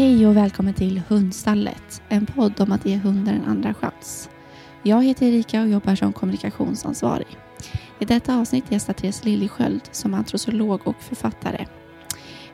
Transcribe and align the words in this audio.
Hej 0.00 0.26
och 0.26 0.36
välkommen 0.36 0.74
till 0.74 1.02
Hundstallet, 1.08 2.02
en 2.08 2.26
podd 2.26 2.60
om 2.60 2.72
att 2.72 2.86
ge 2.86 2.96
hundar 2.96 3.32
en 3.32 3.44
andra 3.44 3.74
chans. 3.74 4.30
Jag 4.82 5.04
heter 5.04 5.26
Erika 5.26 5.62
och 5.62 5.68
jobbar 5.68 5.94
som 5.94 6.12
kommunikationsansvarig. 6.12 7.26
I 7.98 8.04
detta 8.04 8.36
avsnitt 8.36 8.72
gästar 8.72 8.92
Therese 8.92 9.24
Liljesköld 9.24 9.80
som 9.90 10.14
antrosolog 10.14 10.80
och 10.86 11.02
författare. 11.02 11.66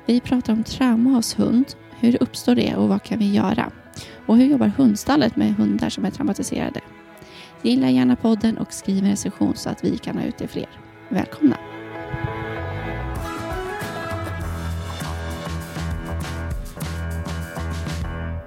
Vi 0.07 0.21
pratar 0.21 0.53
om 0.53 0.65
trauma 0.65 1.11
hos 1.11 1.39
hund, 1.39 1.67
hur 2.01 2.23
uppstår 2.23 2.55
det 2.55 2.77
och 2.77 2.89
vad 2.89 3.03
kan 3.03 3.19
vi 3.19 3.33
göra? 3.33 3.73
Och 4.27 4.37
hur 4.37 4.47
jobbar 4.47 4.69
Hundstallet 4.69 5.37
med 5.37 5.55
hundar 5.55 5.89
som 5.89 6.05
är 6.05 6.11
traumatiserade? 6.11 6.81
Gilla 7.63 7.91
gärna 7.91 8.17
podden 8.17 8.59
och 8.59 8.73
skriv 8.73 9.05
en 9.05 9.11
recension 9.11 9.57
så 9.57 9.71
att 9.71 9.85
vi 9.85 9.99
kan 9.99 10.19
ha 10.19 10.25
ut 10.25 10.39
det 10.39 10.49
fler. 10.49 10.69
Välkomna! 11.09 11.57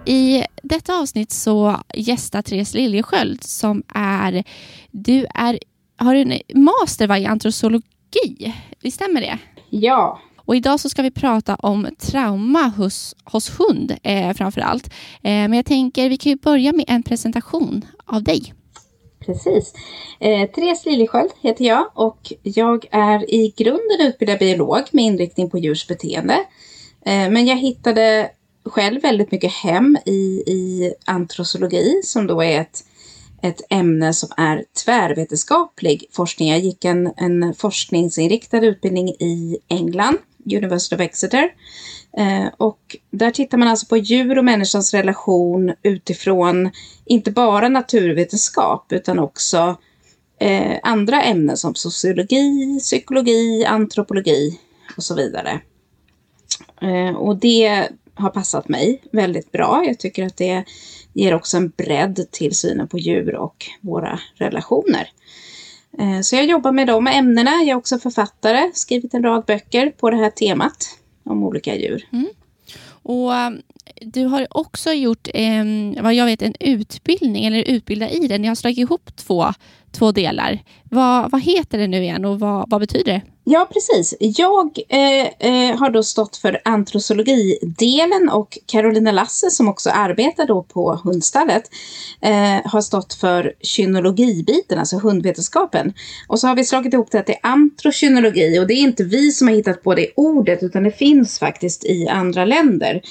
I 0.06 0.44
detta 0.64 1.00
avsnitt 1.00 1.32
så 1.32 1.80
gästar 1.94 2.42
Therese 2.42 2.74
Liljesköld 2.74 3.44
som 3.44 3.84
är, 3.94 4.44
du 4.92 5.26
är, 5.34 5.60
har 5.98 6.16
en 6.16 6.40
master 6.56 7.08
va, 7.08 7.18
i 7.18 7.26
antrozoologi, 7.26 8.54
visst 8.82 8.96
stämmer 8.96 9.22
det? 9.22 9.38
Ja. 9.70 10.20
Och 10.38 10.56
idag 10.56 10.80
så 10.80 10.90
ska 10.90 11.02
vi 11.02 11.12
prata 11.12 11.56
om 11.56 11.88
trauma 12.00 12.68
hos, 12.78 13.16
hos 13.24 13.60
hund 13.60 13.96
eh, 14.04 14.34
framför 14.34 14.62
allt. 14.62 14.94
Eh, 15.24 15.32
men 15.32 15.54
jag 15.54 15.66
tänker 15.66 16.10
vi 16.10 16.18
kan 16.18 16.30
ju 16.30 16.38
börja 16.38 16.74
med 16.74 16.86
en 16.88 17.04
presentation 17.04 17.86
av 18.06 18.24
dig. 18.24 18.54
Precis. 19.26 19.74
Eh, 20.20 20.50
Therese 20.50 20.86
Liljesköld 20.86 21.30
heter 21.42 21.66
jag 21.66 21.92
och 21.94 22.34
jag 22.44 22.86
är 22.92 23.34
i 23.34 23.54
grunden 23.58 24.02
utbildad 24.02 24.40
biolog 24.40 24.82
med 24.92 25.06
inriktning 25.06 25.50
på 25.50 25.58
djurs 25.58 25.88
beteende. 25.88 26.34
Eh, 27.06 27.30
men 27.30 27.48
jag 27.48 27.58
hittade 27.58 28.30
själv 28.70 29.02
väldigt 29.02 29.32
mycket 29.32 29.54
hem 29.54 29.98
i, 30.06 30.44
i 30.48 30.94
antrosologi 31.06 32.02
som 32.04 32.28
då 32.28 32.44
är 32.44 32.62
ett, 32.62 32.84
ett 33.42 33.62
ämne 33.70 34.14
som 34.14 34.30
är 34.38 34.66
tvärvetenskaplig 34.86 36.06
forskning. 36.12 36.50
Jag 36.50 36.60
gick 36.60 36.86
en, 36.86 37.14
en 37.18 37.54
forskningsinriktad 37.54 38.66
utbildning 38.66 39.10
i 39.10 39.58
England, 39.68 40.18
University 40.46 40.96
of 40.96 41.02
Exeter. 41.02 41.50
Eh, 42.18 42.48
och 42.58 42.98
där 43.12 43.32
tittar 43.32 43.58
man 43.58 43.68
alltså 43.68 43.86
på 43.86 43.98
djur 43.98 44.38
och 44.38 44.46
människans 44.46 44.94
relation 44.94 45.74
utifrån 45.84 46.72
inte 47.06 47.32
bara 47.32 47.70
naturvetenskap 47.70 48.86
utan 48.90 49.20
också 49.20 49.78
eh, 50.40 50.80
andra 50.84 51.22
ämnen 51.24 51.58
som 51.58 51.76
sociologi, 51.76 52.80
psykologi, 52.80 53.66
antropologi 53.66 54.60
och 54.98 55.04
så 55.04 55.16
vidare. 55.16 55.62
Eh, 56.82 57.16
och 57.16 57.36
det 57.36 57.90
har 58.20 58.30
passat 58.30 58.70
mig 58.70 59.02
väldigt 59.12 59.52
bra. 59.52 59.84
Jag 59.86 60.00
tycker 60.00 60.26
att 60.26 60.38
det 60.38 60.64
ger 61.14 61.34
också 61.34 61.58
en 61.58 61.70
bredd 61.70 62.26
till 62.32 62.56
synen 62.56 62.88
på 62.88 62.98
djur 63.00 63.36
och 63.36 63.66
våra 63.82 64.20
relationer. 64.36 65.10
Eh, 66.00 66.22
så 66.22 66.36
jag 66.36 66.46
jobbar 66.46 66.72
med 66.72 66.88
de 66.88 67.08
ämnena. 67.08 67.52
Jag 67.52 67.70
är 67.70 67.76
också 67.76 68.00
författare, 68.00 68.72
skrivit 68.74 69.14
en 69.14 69.24
rad 69.24 69.44
böcker 69.46 69.92
på 69.92 70.10
det 70.10 70.18
här 70.18 70.30
temat 70.30 70.98
om 71.24 71.44
olika 71.44 71.76
djur. 71.76 72.08
Mm. 72.12 72.28
Och 73.04 73.36
eh, 73.36 73.52
Du 74.02 74.26
har 74.26 74.48
också 74.50 74.94
gjort, 74.94 75.28
eh, 75.34 75.64
vad 76.02 76.14
jag 76.14 76.26
vet, 76.26 76.42
en 76.42 76.56
utbildning, 76.60 77.46
eller 77.46 77.64
utbilda 77.64 78.10
i 78.10 78.28
den. 78.28 78.42
Ni 78.42 78.48
har 78.48 78.56
slagit 78.56 78.78
ihop 78.78 79.16
två, 79.16 79.46
två 79.92 80.12
delar. 80.12 80.60
Vad, 80.84 81.32
vad 81.32 81.42
heter 81.42 81.78
det 81.78 81.88
nu 81.88 82.04
igen 82.04 82.26
och 82.26 82.40
vad, 82.40 82.70
vad 82.70 82.82
betyder 82.82 83.14
det? 83.14 83.22
Ja, 83.52 83.68
precis. 83.74 84.16
Jag 84.20 84.80
eh, 84.90 85.28
eh, 85.40 85.78
har 85.78 85.90
då 85.90 86.04
stått 86.04 86.38
för 86.38 86.62
antrosologidelen 86.66 88.30
och 88.30 88.58
Carolina 88.66 89.12
Lasse 89.12 89.52
som 89.52 89.68
också 89.68 89.90
arbetar 89.90 90.48
då 90.48 90.64
på 90.64 91.00
hundstallet 91.04 91.64
eh, 92.22 92.72
har 92.72 92.82
stått 92.82 93.14
för 93.14 93.54
kynologibiten, 93.62 94.80
alltså 94.80 94.98
hundvetenskapen. 94.98 95.94
Och 96.28 96.40
så 96.40 96.48
har 96.48 96.56
vi 96.56 96.64
slagit 96.64 96.94
ihop 96.94 97.12
det 97.12 97.24
till 97.24 97.36
antrokynologi 97.44 98.60
och 98.60 98.68
det 98.68 98.74
är 98.74 98.82
inte 98.82 99.04
vi 99.04 99.32
som 99.32 99.48
har 99.48 99.56
hittat 99.56 99.84
på 99.84 99.96
det 99.96 100.08
ordet 100.16 100.64
utan 100.64 100.84
det 100.84 100.92
finns 100.92 101.40
faktiskt 101.40 101.86
i 101.86 102.08
andra 102.08 102.46
länder. 102.46 103.02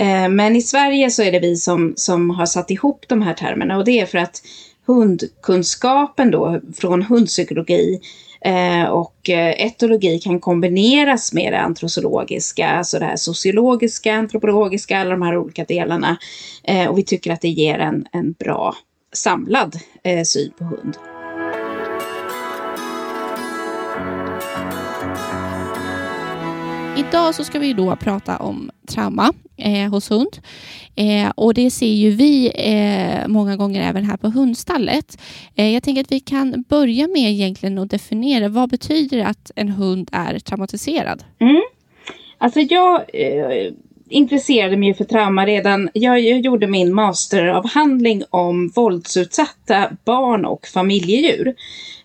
Eh, 0.00 0.28
men 0.28 0.56
i 0.56 0.62
Sverige 0.62 1.10
så 1.10 1.22
är 1.22 1.32
det 1.32 1.40
vi 1.40 1.56
som, 1.56 1.92
som 1.96 2.30
har 2.30 2.46
satt 2.46 2.70
ihop 2.70 3.04
de 3.08 3.22
här 3.22 3.34
termerna 3.34 3.76
och 3.76 3.84
det 3.84 4.00
är 4.00 4.06
för 4.06 4.18
att 4.18 4.42
hundkunskapen 4.86 6.30
då 6.30 6.60
från 6.74 7.02
hundpsykologi 7.02 8.00
Eh, 8.00 8.27
Eh, 8.48 8.84
och 8.84 9.30
eh, 9.30 9.66
etologi 9.66 10.18
kan 10.18 10.40
kombineras 10.40 11.32
med 11.32 11.52
det 11.52 11.60
antrosologiska, 11.60 12.68
alltså 12.68 12.98
det 12.98 13.04
här 13.04 13.16
sociologiska, 13.16 14.14
antropologiska, 14.14 14.98
alla 14.98 15.10
de 15.10 15.22
här 15.22 15.36
olika 15.36 15.64
delarna. 15.64 16.18
Eh, 16.64 16.88
och 16.88 16.98
vi 16.98 17.02
tycker 17.04 17.32
att 17.32 17.40
det 17.40 17.48
ger 17.48 17.78
en, 17.78 18.06
en 18.12 18.32
bra 18.32 18.74
samlad 19.12 19.76
syn 20.24 20.52
på 20.58 20.64
hund. 20.64 20.96
Idag 26.96 27.34
så 27.34 27.44
ska 27.44 27.58
vi 27.58 27.72
då 27.72 27.96
prata 27.96 28.36
om 28.36 28.70
trauma 28.88 29.32
eh, 29.58 29.90
hos 29.90 30.10
hund. 30.10 30.38
Eh, 30.94 31.32
och 31.36 31.54
det 31.54 31.70
ser 31.70 31.94
ju 31.94 32.10
vi 32.10 32.52
eh, 32.54 33.28
många 33.28 33.56
gånger 33.56 33.88
även 33.88 34.04
här 34.04 34.16
på 34.16 34.28
hundstallet. 34.28 35.18
Eh, 35.54 35.74
jag 35.74 35.82
tänker 35.82 36.00
att 36.00 36.12
vi 36.12 36.20
kan 36.20 36.64
börja 36.68 37.08
med 37.08 37.30
egentligen 37.30 37.78
att 37.78 37.90
definiera 37.90 38.48
vad 38.48 38.70
betyder 38.70 39.16
det 39.16 39.26
att 39.26 39.50
en 39.56 39.68
hund 39.68 40.08
är 40.12 40.38
traumatiserad? 40.38 41.24
Mm. 41.38 41.62
Alltså 42.38 42.60
jag 42.60 42.94
eh, 43.12 43.72
intresserade 44.10 44.76
mig 44.76 44.94
för 44.94 45.04
trauma 45.04 45.46
redan, 45.46 45.88
jag, 45.92 46.20
jag 46.20 46.40
gjorde 46.40 46.66
min 46.66 46.94
masteravhandling 46.94 48.22
om 48.30 48.68
våldsutsatta 48.68 49.90
barn 50.04 50.44
och 50.44 50.66
familjedjur. 50.66 51.54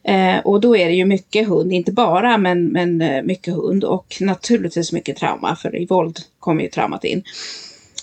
Eh, 0.04 0.38
och 0.38 0.62
då 0.62 0.78
är 0.78 0.88
det 0.88 0.94
ju 0.94 1.06
mycket 1.06 1.48
hund, 1.48 1.74
inte 1.74 1.92
bara 1.92 2.38
men, 2.38 2.66
men 2.66 3.02
eh, 3.02 3.24
mycket 3.24 3.54
hund 3.54 3.84
och 3.84 4.18
naturligtvis 4.20 4.92
mycket 4.92 5.18
trauma 5.18 5.56
för 5.56 5.82
i 5.82 5.86
våld 5.86 6.20
kommer 6.40 6.64
ju 6.64 6.70
traumat 6.70 7.04
in. 7.04 7.24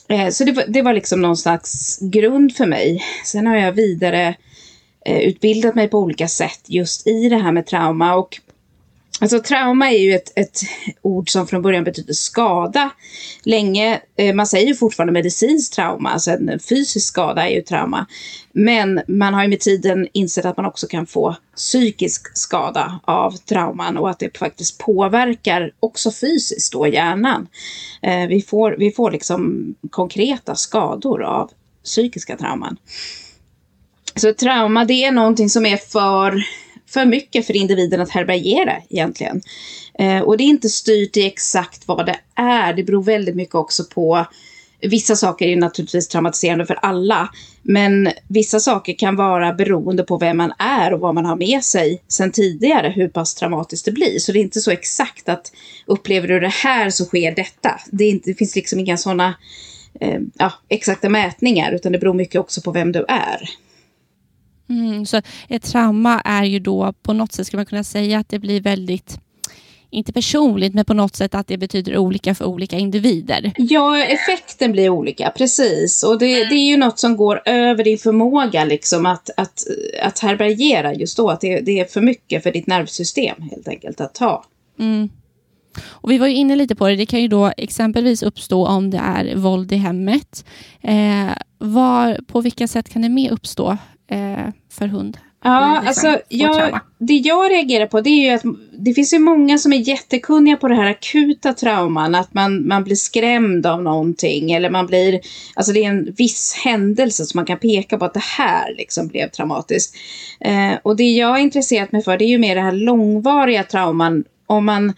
Eh, 0.08 0.28
så 0.28 0.44
det 0.44 0.52
var, 0.52 0.64
det 0.68 0.82
var 0.82 0.94
liksom 0.94 1.22
någon 1.22 1.36
slags 1.36 1.98
grund 2.00 2.56
för 2.56 2.66
mig. 2.66 3.02
Sen 3.24 3.46
har 3.46 3.56
jag 3.56 3.72
vidare 3.72 4.34
eh, 5.06 5.18
utbildat 5.18 5.74
mig 5.74 5.88
på 5.88 5.98
olika 5.98 6.28
sätt 6.28 6.60
just 6.66 7.06
i 7.06 7.28
det 7.28 7.36
här 7.36 7.52
med 7.52 7.66
trauma 7.66 8.14
och 8.14 8.40
Alltså 9.21 9.41
trauma 9.41 9.91
är 9.91 9.98
ju 9.98 10.12
ett, 10.15 10.32
ett 10.38 10.60
ord 11.03 11.31
som 11.31 11.47
från 11.47 11.62
början 11.62 11.84
betyder 11.84 12.15
skada. 12.15 12.91
Länge, 13.43 14.00
eh, 14.16 14.34
man 14.34 14.47
säger 14.47 14.66
ju 14.66 14.75
fortfarande 14.75 15.12
medicinskt 15.12 15.75
trauma, 15.75 16.10
alltså 16.10 16.31
en 16.31 16.60
fysisk 16.69 17.09
skada 17.09 17.48
är 17.48 17.54
ju 17.54 17.62
trauma. 17.62 18.06
Men 18.53 19.00
man 19.09 19.34
har 19.34 19.43
ju 19.43 19.48
med 19.48 19.60
tiden 19.60 20.09
insett 20.12 20.44
att 20.44 20.56
man 20.56 20.66
också 20.66 20.87
kan 20.87 21.06
få 21.06 21.37
psykisk 21.56 22.38
skada 22.38 23.00
av 23.04 23.37
trauman 23.37 23.97
och 23.97 24.10
att 24.10 24.19
det 24.19 24.38
faktiskt 24.38 24.78
påverkar 24.78 25.72
också 25.81 26.10
fysiskt 26.12 26.72
då 26.72 26.87
hjärnan. 26.87 27.47
Eh, 28.03 28.27
vi, 28.27 28.42
får, 28.42 28.77
vi 28.78 28.91
får 28.91 29.10
liksom 29.10 29.75
konkreta 29.91 30.54
skador 30.54 31.22
av 31.22 31.50
psykiska 31.84 32.37
trauman. 32.37 32.77
Så 34.15 34.32
trauma 34.32 34.84
det 34.84 35.04
är 35.04 35.12
någonting 35.12 35.50
som 35.50 35.66
är 35.66 35.77
för 35.77 36.44
för 36.90 37.04
mycket 37.04 37.46
för 37.46 37.56
individen 37.56 38.00
att 38.00 38.10
härbärgera 38.10 38.76
egentligen. 38.88 39.42
Eh, 39.98 40.20
och 40.20 40.36
det 40.36 40.44
är 40.44 40.48
inte 40.48 40.68
styrt 40.68 41.16
i 41.16 41.26
exakt 41.26 41.88
vad 41.88 42.06
det 42.06 42.16
är. 42.34 42.74
Det 42.74 42.82
beror 42.82 43.02
väldigt 43.02 43.36
mycket 43.36 43.54
också 43.54 43.84
på 43.84 44.26
Vissa 44.82 45.16
saker 45.16 45.48
är 45.48 45.56
naturligtvis 45.56 46.08
traumatiserande 46.08 46.66
för 46.66 46.74
alla, 46.74 47.28
men 47.62 48.12
vissa 48.28 48.60
saker 48.60 48.92
kan 48.92 49.16
vara 49.16 49.52
beroende 49.52 50.02
på 50.02 50.18
vem 50.18 50.36
man 50.36 50.52
är 50.58 50.92
och 50.92 51.00
vad 51.00 51.14
man 51.14 51.24
har 51.24 51.36
med 51.36 51.64
sig 51.64 52.02
sedan 52.08 52.32
tidigare, 52.32 52.88
hur 52.88 53.08
pass 53.08 53.34
traumatiskt 53.34 53.84
det 53.84 53.92
blir. 53.92 54.18
Så 54.18 54.32
det 54.32 54.38
är 54.38 54.41
inte 54.41 54.60
så 54.60 54.70
exakt 54.70 55.28
att 55.28 55.53
upplever 55.86 56.28
du 56.28 56.41
det 56.41 56.48
här 56.48 56.91
så 56.91 57.04
sker 57.04 57.34
detta. 57.34 57.80
Det, 57.91 58.04
inte, 58.04 58.30
det 58.30 58.34
finns 58.34 58.56
liksom 58.56 58.80
inga 58.80 58.97
sådana 58.97 59.34
eh, 60.00 60.20
ja, 60.38 60.53
exakta 60.68 61.09
mätningar, 61.09 61.72
utan 61.72 61.92
det 61.92 61.98
beror 61.98 62.15
mycket 62.15 62.41
också 62.41 62.60
på 62.60 62.70
vem 62.70 62.92
du 62.92 63.04
är. 63.09 63.50
Mm, 64.70 65.06
så 65.06 65.20
ett 65.48 65.62
trauma 65.62 66.20
är 66.20 66.44
ju 66.44 66.58
då 66.58 66.92
på 67.02 67.12
något 67.12 67.32
sätt, 67.32 67.46
ska 67.46 67.56
man 67.56 67.66
kunna 67.66 67.84
säga 67.84 68.18
att 68.18 68.28
det 68.28 68.38
blir 68.38 68.60
väldigt 68.60 69.20
inte 69.92 70.12
personligt, 70.12 70.74
men 70.74 70.84
på 70.84 70.94
något 70.94 71.16
sätt 71.16 71.34
att 71.34 71.46
det 71.46 71.58
betyder 71.58 71.96
olika 71.96 72.34
för 72.34 72.44
olika 72.44 72.78
individer. 72.78 73.52
Ja, 73.56 73.98
effekten 73.98 74.72
blir 74.72 74.88
olika, 74.88 75.32
precis. 75.36 76.02
Och 76.02 76.18
det, 76.18 76.44
det 76.44 76.54
är 76.54 76.68
ju 76.70 76.76
något 76.76 76.98
som 76.98 77.16
går 77.16 77.42
över 77.44 77.84
din 77.84 77.98
förmåga 77.98 78.64
liksom 78.64 79.06
att, 79.06 79.30
att, 79.36 79.64
att 80.02 80.18
härbärgera 80.18 80.94
just 80.94 81.16
då. 81.16 81.30
Att 81.30 81.40
det, 81.40 81.60
det 81.60 81.80
är 81.80 81.84
för 81.84 82.00
mycket 82.00 82.42
för 82.42 82.52
ditt 82.52 82.66
nervsystem 82.66 83.42
helt 83.42 83.68
enkelt 83.68 84.00
att 84.00 84.14
ta. 84.14 84.44
Mm. 84.78 85.08
Och 85.86 86.10
vi 86.10 86.18
var 86.18 86.26
ju 86.26 86.34
inne 86.34 86.56
lite 86.56 86.74
på 86.74 86.88
det, 86.88 86.96
det 86.96 87.06
kan 87.06 87.22
ju 87.22 87.28
då 87.28 87.52
exempelvis 87.56 88.22
uppstå 88.22 88.66
om 88.66 88.90
det 88.90 88.98
är 88.98 89.36
våld 89.36 89.72
i 89.72 89.76
hemmet. 89.76 90.44
Eh, 90.82 91.30
var, 91.58 92.18
på 92.26 92.40
vilka 92.40 92.68
sätt 92.68 92.88
kan 92.88 93.02
det 93.02 93.08
mer 93.08 93.30
uppstå? 93.30 93.78
Eh, 94.10 94.48
för 94.71 94.86
hund? 94.86 95.18
Ja, 95.45 95.83
liksom, 95.86 95.89
alltså 96.10 96.24
jag, 96.28 96.80
det 96.98 97.15
jag 97.15 97.51
reagerar 97.53 97.86
på 97.86 98.01
det 98.01 98.10
är 98.10 98.24
ju 98.24 98.30
att 98.30 98.57
det 98.72 98.95
finns 98.95 99.15
ju 99.15 99.18
många 99.18 99.59
som 99.59 99.72
är 99.72 99.77
jättekunniga 99.77 100.57
på 100.57 100.68
det 100.68 100.74
här 100.74 100.91
akuta 100.91 101.53
trauman, 101.53 102.15
att 102.15 102.34
man, 102.34 102.68
man 102.68 102.84
blir 102.84 102.97
skrämd 102.97 103.66
av 103.66 103.83
någonting 103.83 104.53
eller 104.53 104.71
man 104.71 104.86
blir, 104.86 105.21
alltså 105.54 105.72
det 105.72 105.84
är 105.84 105.89
en 105.89 106.15
viss 106.18 106.60
händelse 106.65 107.24
som 107.24 107.39
man 107.39 107.47
kan 107.47 107.59
peka 107.59 107.98
på 107.98 108.04
att 108.04 108.15
det 108.15 108.22
här 108.39 108.74
liksom 108.78 109.09
blev 109.09 109.28
traumatiskt. 109.28 109.97
Eh, 110.41 110.72
och 110.83 110.97
det 110.97 111.10
jag 111.10 111.28
har 111.28 111.39
intresserat 111.39 111.92
mig 111.92 112.03
för 112.03 112.18
det 112.18 112.24
är 112.24 112.28
ju 112.28 112.39
mer 112.39 112.54
det 112.54 112.63
här 112.63 112.72
långvariga 112.72 113.65
trauman, 113.65 114.24
om 114.47 114.65
man 114.65 114.92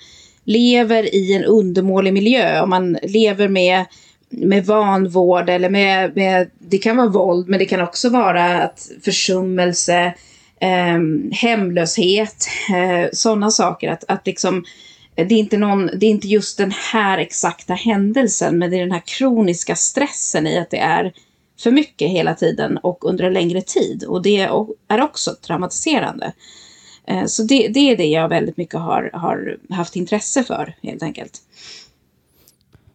lever 0.44 1.14
i 1.14 1.36
en 1.36 1.44
undermålig 1.44 2.12
miljö, 2.12 2.62
om 2.62 2.70
man 2.70 2.98
lever 3.02 3.48
med 3.48 3.84
med 4.32 4.66
vanvård 4.66 5.48
eller 5.48 5.70
med, 5.70 6.16
med, 6.16 6.50
det 6.58 6.78
kan 6.78 6.96
vara 6.96 7.08
våld 7.08 7.48
men 7.48 7.58
det 7.58 7.64
kan 7.64 7.80
också 7.80 8.08
vara 8.08 8.62
att 8.62 8.90
försummelse, 9.04 10.14
eh, 10.60 10.98
hemlöshet, 11.32 12.48
eh, 12.74 13.10
sådana 13.12 13.50
saker. 13.50 13.90
Att, 13.90 14.04
att 14.08 14.26
liksom, 14.26 14.64
det, 15.14 15.22
är 15.22 15.32
inte 15.32 15.56
någon, 15.56 15.90
det 15.94 16.06
är 16.06 16.10
inte 16.10 16.28
just 16.28 16.58
den 16.58 16.72
här 16.92 17.18
exakta 17.18 17.74
händelsen 17.74 18.58
men 18.58 18.70
det 18.70 18.76
är 18.76 18.80
den 18.80 18.92
här 18.92 19.02
kroniska 19.06 19.76
stressen 19.76 20.46
i 20.46 20.58
att 20.58 20.70
det 20.70 20.78
är 20.78 21.12
för 21.62 21.70
mycket 21.70 22.10
hela 22.10 22.34
tiden 22.34 22.78
och 22.78 23.04
under 23.04 23.24
en 23.24 23.32
längre 23.32 23.62
tid. 23.62 24.04
Och 24.04 24.22
det 24.22 24.48
är 24.88 25.00
också 25.00 25.34
traumatiserande. 25.46 26.32
Eh, 27.06 27.26
så 27.26 27.42
det, 27.42 27.68
det, 27.68 27.90
är 27.90 27.96
det 27.96 28.06
jag 28.06 28.28
väldigt 28.28 28.56
mycket 28.56 28.80
har, 28.80 29.10
har 29.12 29.56
haft 29.70 29.96
intresse 29.96 30.44
för 30.44 30.74
helt 30.82 31.02
enkelt. 31.02 31.40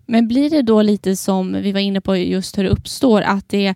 Men 0.07 0.27
blir 0.27 0.50
det 0.50 0.62
då 0.62 0.81
lite 0.81 1.15
som 1.15 1.54
vi 1.54 1.71
var 1.71 1.80
inne 1.80 2.01
på 2.01 2.18
just 2.18 2.57
hur 2.57 2.63
det 2.63 2.69
uppstår, 2.69 3.21
att 3.21 3.50
det 3.50 3.75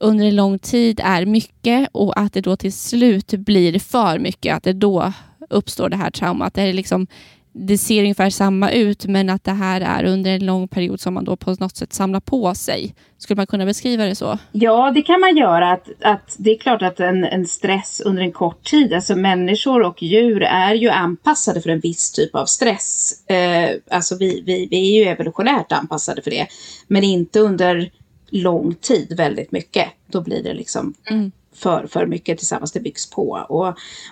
under 0.00 0.24
en 0.26 0.36
lång 0.36 0.58
tid 0.58 1.00
är 1.04 1.26
mycket 1.26 1.88
och 1.92 2.20
att 2.20 2.32
det 2.32 2.40
då 2.40 2.56
till 2.56 2.72
slut 2.72 3.30
blir 3.30 3.78
för 3.78 4.18
mycket, 4.18 4.56
att 4.56 4.62
det 4.62 4.72
då 4.72 5.12
uppstår 5.50 5.88
det 5.88 5.96
här 5.96 6.10
traumat. 6.10 6.54
Det, 6.54 6.72
liksom, 6.72 7.06
det 7.52 7.78
ser 7.78 8.02
ungefär 8.02 8.30
samma 8.30 8.70
ut, 8.70 9.06
men 9.06 9.30
att 9.30 9.44
det 9.44 9.52
här 9.52 9.80
är 9.80 10.04
under 10.04 10.30
en 10.30 10.46
lång 10.46 10.68
period 10.68 11.00
som 11.00 11.14
man 11.14 11.24
då 11.24 11.36
på 11.36 11.56
något 11.58 11.76
sätt 11.76 11.92
samlar 11.92 12.20
på 12.20 12.54
sig. 12.54 12.94
Skulle 13.18 13.36
man 13.36 13.46
kunna 13.46 13.64
beskriva 13.64 14.04
det 14.04 14.14
så? 14.14 14.38
Ja, 14.52 14.90
det 14.94 15.02
kan 15.02 15.20
man 15.20 15.36
göra. 15.36 15.72
Att, 15.72 15.88
att 16.00 16.36
det 16.38 16.50
är 16.50 16.58
klart 16.58 16.82
att 16.82 17.00
en, 17.00 17.24
en 17.24 17.46
stress 17.46 18.02
under 18.04 18.22
en 18.22 18.32
kort 18.32 18.64
tid, 18.64 18.92
alltså 18.92 19.16
människor 19.16 19.82
och 19.82 20.02
djur 20.02 20.42
är 20.42 20.74
ju 20.74 20.88
anpassade 20.88 21.60
för 21.60 21.70
en 21.70 21.80
viss 21.80 22.12
typ 22.12 22.34
av 22.34 22.46
stress. 22.46 23.12
Eh, 23.26 23.70
alltså 23.90 24.16
vi, 24.16 24.42
vi, 24.46 24.68
vi 24.70 24.76
är 24.90 25.04
ju 25.04 25.10
evolutionärt 25.10 25.72
anpassade 25.72 26.22
för 26.22 26.30
det, 26.30 26.46
men 26.88 27.04
inte 27.04 27.40
under 27.40 27.90
lång 28.30 28.74
tid 28.74 29.16
väldigt 29.16 29.52
mycket. 29.52 29.88
Då 30.06 30.20
blir 30.20 30.42
det 30.42 30.54
liksom 30.54 30.94
mm 31.10 31.32
för, 31.60 31.86
för 31.86 32.06
mycket 32.06 32.38
tillsammans, 32.38 32.72
det 32.72 32.80
byggs 32.80 33.10
på. 33.10 33.46
Och, 33.48 33.66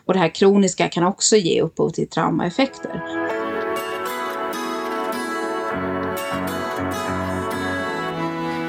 och 0.05 0.13
det 0.13 0.19
här 0.19 0.35
kroniska 0.35 0.89
kan 0.89 1.05
också 1.05 1.37
ge 1.37 1.63
upphov 1.63 1.91
till 1.91 2.09
traumaeffekter. 2.09 3.48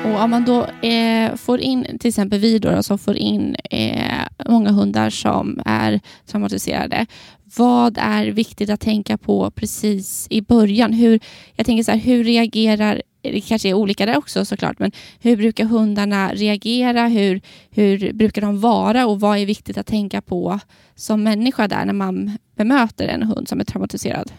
Och 0.09 0.23
om 0.23 0.29
man 0.31 0.45
då 0.45 0.87
eh, 0.87 1.35
får 1.35 1.59
in, 1.59 1.97
till 1.99 2.07
exempel 2.07 2.39
vi 2.39 2.59
då, 2.59 2.83
som 2.83 2.97
får 2.97 3.15
in 3.17 3.55
eh, 3.71 4.27
många 4.49 4.71
hundar 4.71 5.09
som 5.09 5.59
är 5.65 5.99
traumatiserade. 6.25 7.05
Vad 7.57 7.97
är 8.01 8.25
viktigt 8.25 8.69
att 8.69 8.79
tänka 8.79 9.17
på 9.17 9.51
precis 9.51 10.27
i 10.29 10.41
början? 10.41 10.93
Hur, 10.93 11.19
jag 11.55 11.65
tänker 11.65 11.83
så 11.83 11.91
här, 11.91 11.99
hur 11.99 12.23
reagerar 12.23 13.01
det 13.21 13.41
kanske 13.41 13.69
är 13.69 13.73
olika 13.73 14.05
där 14.05 14.17
också 14.17 14.45
såklart, 14.45 14.79
men 14.79 14.91
hur 15.21 15.37
brukar 15.37 15.65
hundarna 15.65 16.31
reagera? 16.33 17.07
Hur, 17.07 17.41
hur 17.71 18.13
brukar 18.13 18.41
de 18.41 18.59
vara 18.59 19.07
och 19.07 19.19
vad 19.19 19.37
är 19.37 19.45
viktigt 19.45 19.77
att 19.77 19.87
tänka 19.87 20.21
på 20.21 20.59
som 20.95 21.23
människa 21.23 21.67
där 21.67 21.85
när 21.85 21.93
man 21.93 22.37
bemöter 22.55 23.07
en 23.07 23.23
hund 23.23 23.47
som 23.47 23.59
är 23.59 23.63
traumatiserad? 23.63 24.31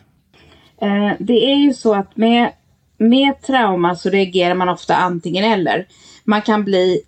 Eh, 0.82 1.12
det 1.19 1.52
är 1.52 1.56
ju 1.56 1.75
så 1.75 1.94
att 1.94 2.16
med, 2.16 2.52
med 3.00 3.43
trauma 3.43 3.97
så 3.97 4.11
reagerar 4.11 4.55
man 4.55 4.69
ofta 4.69 4.97
antingen 4.97 5.44
eller. 5.44 5.87
Man 6.25 6.43
kan 6.43 6.64
bli 6.64 7.02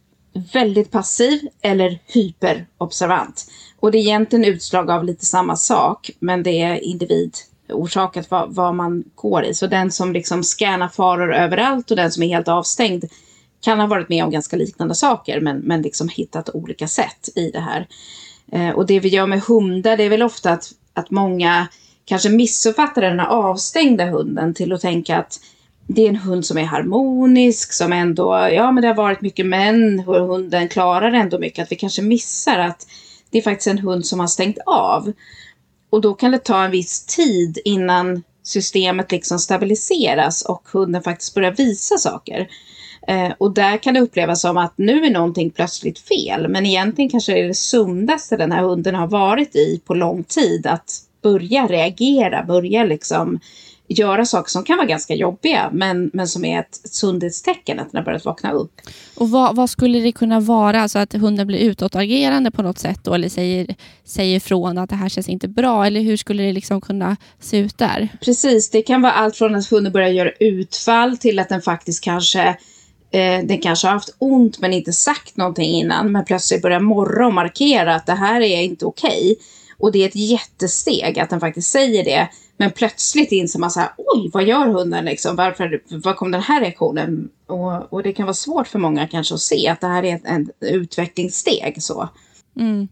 väldigt 0.52 0.90
passiv 0.90 1.40
eller 1.62 1.98
hyperobservant. 2.06 3.46
Och 3.80 3.90
det 3.92 3.98
är 3.98 4.00
egentligen 4.00 4.44
utslag 4.44 4.90
av 4.90 5.04
lite 5.04 5.26
samma 5.26 5.56
sak, 5.56 6.10
men 6.18 6.42
det 6.42 6.62
är 6.62 6.84
individ 6.84 7.34
orsakat 7.68 8.30
vad, 8.30 8.54
vad 8.54 8.74
man 8.74 9.04
går 9.14 9.44
i. 9.44 9.54
Så 9.54 9.66
den 9.66 9.90
som 9.90 10.12
liksom 10.12 10.42
scannar 10.42 10.88
faror 10.88 11.34
överallt 11.34 11.90
och 11.90 11.96
den 11.96 12.12
som 12.12 12.22
är 12.22 12.28
helt 12.28 12.48
avstängd 12.48 13.04
kan 13.60 13.80
ha 13.80 13.86
varit 13.86 14.08
med 14.08 14.24
om 14.24 14.30
ganska 14.30 14.56
liknande 14.56 14.94
saker 14.94 15.40
men, 15.40 15.58
men 15.58 15.82
liksom 15.82 16.08
hittat 16.08 16.48
olika 16.54 16.88
sätt 16.88 17.28
i 17.36 17.50
det 17.50 17.60
här. 17.60 17.86
Eh, 18.52 18.70
och 18.70 18.86
det 18.86 19.00
vi 19.00 19.08
gör 19.08 19.26
med 19.26 19.40
hundar 19.40 19.96
det 19.96 20.04
är 20.04 20.10
väl 20.10 20.22
ofta 20.22 20.50
att, 20.50 20.72
att 20.94 21.10
många 21.10 21.68
kanske 22.04 22.28
missuppfattar 22.28 23.02
den 23.02 23.20
här 23.20 23.26
avstängda 23.26 24.04
hunden 24.04 24.54
till 24.54 24.72
att 24.72 24.80
tänka 24.80 25.18
att 25.18 25.40
det 25.94 26.04
är 26.04 26.08
en 26.08 26.16
hund 26.16 26.46
som 26.46 26.58
är 26.58 26.64
harmonisk, 26.64 27.72
som 27.72 27.92
ändå, 27.92 28.48
ja 28.52 28.72
men 28.72 28.82
det 28.82 28.88
har 28.88 28.94
varit 28.94 29.20
mycket 29.20 29.46
män, 29.46 30.04
och 30.06 30.26
hunden 30.26 30.68
klarar 30.68 31.12
ändå 31.12 31.38
mycket, 31.38 31.62
att 31.62 31.72
vi 31.72 31.76
kanske 31.76 32.02
missar 32.02 32.58
att 32.58 32.86
det 33.30 33.38
är 33.38 33.42
faktiskt 33.42 33.66
en 33.66 33.78
hund 33.78 34.06
som 34.06 34.20
har 34.20 34.26
stängt 34.26 34.58
av. 34.66 35.12
Och 35.90 36.00
då 36.00 36.14
kan 36.14 36.30
det 36.30 36.38
ta 36.38 36.64
en 36.64 36.70
viss 36.70 37.06
tid 37.06 37.58
innan 37.64 38.22
systemet 38.42 39.12
liksom 39.12 39.38
stabiliseras 39.38 40.42
och 40.42 40.68
hunden 40.72 41.02
faktiskt 41.02 41.34
börjar 41.34 41.52
visa 41.52 41.98
saker. 41.98 42.48
Eh, 43.08 43.32
och 43.38 43.54
där 43.54 43.76
kan 43.76 43.94
det 43.94 44.00
upplevas 44.00 44.40
som 44.40 44.56
att 44.56 44.78
nu 44.78 45.04
är 45.04 45.10
någonting 45.10 45.50
plötsligt 45.50 45.98
fel. 45.98 46.48
Men 46.48 46.66
egentligen 46.66 47.10
kanske 47.10 47.32
det 47.32 47.40
är 47.40 47.48
det 47.48 47.54
sundaste 47.54 48.36
den 48.36 48.52
här 48.52 48.62
hunden 48.62 48.94
har 48.94 49.06
varit 49.06 49.56
i 49.56 49.80
på 49.84 49.94
lång 49.94 50.24
tid. 50.24 50.66
Att 50.66 50.90
börja 51.22 51.66
reagera, 51.66 52.44
börja 52.44 52.84
liksom 52.84 53.40
göra 53.98 54.24
saker 54.24 54.50
som 54.50 54.64
kan 54.64 54.76
vara 54.76 54.86
ganska 54.86 55.14
jobbiga 55.14 55.70
men, 55.72 56.10
men 56.12 56.28
som 56.28 56.44
är 56.44 56.60
ett, 56.60 56.84
ett 56.84 56.94
sundhetstecken 56.94 57.80
att 57.80 57.92
den 57.92 57.98
har 57.98 58.04
börjat 58.04 58.24
vakna 58.24 58.52
upp. 58.52 58.80
Och 59.14 59.30
vad, 59.30 59.56
vad, 59.56 59.70
skulle 59.70 60.00
det 60.00 60.12
kunna 60.12 60.40
vara? 60.40 60.80
Alltså 60.80 60.98
att 60.98 61.12
hunden 61.12 61.46
blir 61.46 61.58
utåtagerande 61.58 62.50
på 62.50 62.62
något 62.62 62.78
sätt 62.78 63.00
då, 63.02 63.14
eller 63.14 63.28
säger, 63.28 63.74
säger 64.04 64.36
ifrån 64.36 64.78
att 64.78 64.90
det 64.90 64.96
här 64.96 65.08
känns 65.08 65.28
inte 65.28 65.48
bra 65.48 65.86
eller 65.86 66.00
hur 66.00 66.16
skulle 66.16 66.42
det 66.42 66.52
liksom 66.52 66.80
kunna 66.80 67.16
se 67.40 67.58
ut 67.58 67.78
där? 67.78 68.08
Precis, 68.20 68.70
det 68.70 68.82
kan 68.82 69.02
vara 69.02 69.12
allt 69.12 69.36
från 69.36 69.54
att 69.54 69.66
hunden 69.66 69.92
börjar 69.92 70.08
göra 70.08 70.30
utfall 70.40 71.16
till 71.16 71.38
att 71.38 71.48
den 71.48 71.62
faktiskt 71.62 72.04
kanske 72.04 72.48
eh, 73.10 73.44
den 73.44 73.58
kanske 73.58 73.86
har 73.86 73.94
haft 73.94 74.16
ont 74.18 74.58
men 74.58 74.72
inte 74.72 74.92
sagt 74.92 75.36
någonting 75.36 75.70
innan 75.70 76.12
men 76.12 76.24
plötsligt 76.24 76.62
börjar 76.62 76.80
morra 76.80 77.26
och 77.26 77.34
markera 77.34 77.94
att 77.94 78.06
det 78.06 78.12
här 78.12 78.40
är 78.40 78.62
inte 78.62 78.86
okej. 78.86 79.32
Okay. 79.32 79.36
Och 79.78 79.92
det 79.92 80.02
är 80.02 80.08
ett 80.08 80.16
jättesteg 80.16 81.18
att 81.18 81.30
den 81.30 81.40
faktiskt 81.40 81.70
säger 81.70 82.04
det. 82.04 82.28
Men 82.62 82.72
plötsligt 82.72 83.32
inser 83.32 83.58
man 83.58 83.70
så 83.70 83.80
här, 83.80 83.90
oj, 83.96 84.30
vad 84.32 84.44
gör 84.44 84.66
hunden 84.66 85.04
liksom? 85.04 85.36
Varför, 85.36 85.82
var 86.04 86.14
kom 86.14 86.30
den 86.30 86.42
här 86.42 86.60
reaktionen? 86.60 87.28
Och, 87.46 87.92
och 87.92 88.02
det 88.02 88.12
kan 88.12 88.26
vara 88.26 88.34
svårt 88.34 88.68
för 88.68 88.78
många 88.78 89.06
kanske 89.06 89.34
att 89.34 89.40
se 89.40 89.68
att 89.68 89.80
det 89.80 89.86
här 89.86 90.04
är 90.04 90.14
ett, 90.14 90.24
ett 90.26 90.48
utvecklingssteg. 90.60 91.82
Så. 91.82 92.08
Mm. 92.56 92.88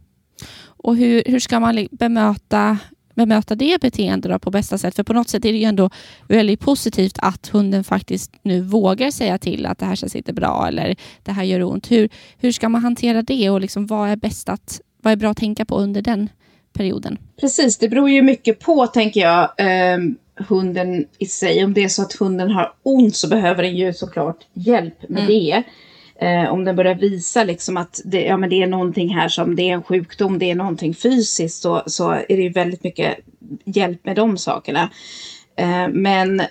Och 0.63 0.97
hur, 0.97 1.23
hur 1.27 1.39
ska 1.39 1.61
man 1.61 1.89
bemöta 1.91 2.79
bemöta 3.15 3.55
det 3.55 3.81
beteendet 3.81 4.43
på 4.43 4.51
bästa 4.51 4.79
sätt? 4.79 4.97
För 4.97 5.03
på 5.03 5.13
något 5.13 5.29
sätt 5.29 5.45
är 5.45 5.53
det 5.53 5.59
ju 5.59 5.65
ändå 5.65 5.91
väldigt 6.29 6.61
positivt 6.61 7.19
att 7.19 7.49
hunden 7.49 7.85
faktiskt 7.85 8.33
nu 8.43 8.61
vågar 8.61 9.11
säga 9.11 9.39
till 9.39 9.67
att 9.67 9.79
det 9.79 9.87
här 9.87 9.97
känns 9.97 10.17
inte 10.17 10.33
bra 10.33 10.69
eller 10.69 10.97
det 11.23 11.33
här 11.33 11.45
gör 11.45 11.63
ont. 11.63 11.91
Hur, 11.91 12.09
hur 12.39 12.53
ska 12.53 12.69
man 12.69 12.83
hantera 12.83 13.23
det 13.23 13.51
och 13.51 13.61
liksom 13.61 13.87
vad 13.87 14.09
är 14.09 14.17
bäst 14.17 14.49
att, 14.49 14.81
vad 15.03 15.13
är 15.13 15.17
bra 15.17 15.31
att 15.31 15.37
tänka 15.37 15.65
på 15.65 15.79
under 15.79 16.03
den 16.03 16.29
perioden? 16.73 17.19
Precis, 17.41 17.79
det 17.79 17.89
beror 17.89 18.11
ju 18.11 18.23
mycket 18.23 18.61
på, 18.61 18.87
tänker 18.87 19.21
jag, 19.21 19.43
eh, 19.59 19.99
hunden 20.49 21.07
i 21.19 21.27
sig. 21.27 21.65
Om 21.65 21.75
det 21.75 21.85
är 21.85 21.89
så 21.89 22.03
att 22.03 22.13
hunden 22.13 22.51
har 22.51 22.73
ont 22.83 23.17
så 23.17 23.29
behöver 23.29 23.63
den 23.63 23.77
ju 23.77 23.93
såklart 23.93 24.47
hjälp 24.55 25.09
med 25.09 25.23
mm. 25.23 25.27
det. 25.27 25.63
Eh, 26.27 26.53
om 26.53 26.65
den 26.65 26.77
börjar 26.77 26.95
visa 26.95 27.45
liksom 27.45 27.77
att 27.77 28.01
det, 28.05 28.25
ja, 28.25 28.37
men 28.37 28.51
det 28.51 28.63
är 28.63 28.67
någonting 28.67 29.15
här 29.15 29.29
som 29.29 29.57
det 29.57 29.63
är 29.63 29.75
en 29.75 29.83
sjukdom, 29.83 30.39
det 30.39 30.51
är 30.51 30.55
någonting 30.55 30.95
fysiskt 30.95 31.63
så, 31.63 31.83
så 31.87 32.11
är 32.11 32.37
det 32.37 32.43
ju 32.43 32.49
väldigt 32.49 32.85
mycket 32.85 33.19
hjälp 33.65 34.05
med 34.05 34.17
de 34.17 34.39
sakerna. 34.39 34.91
Eh, 35.57 35.89
men 35.89 36.43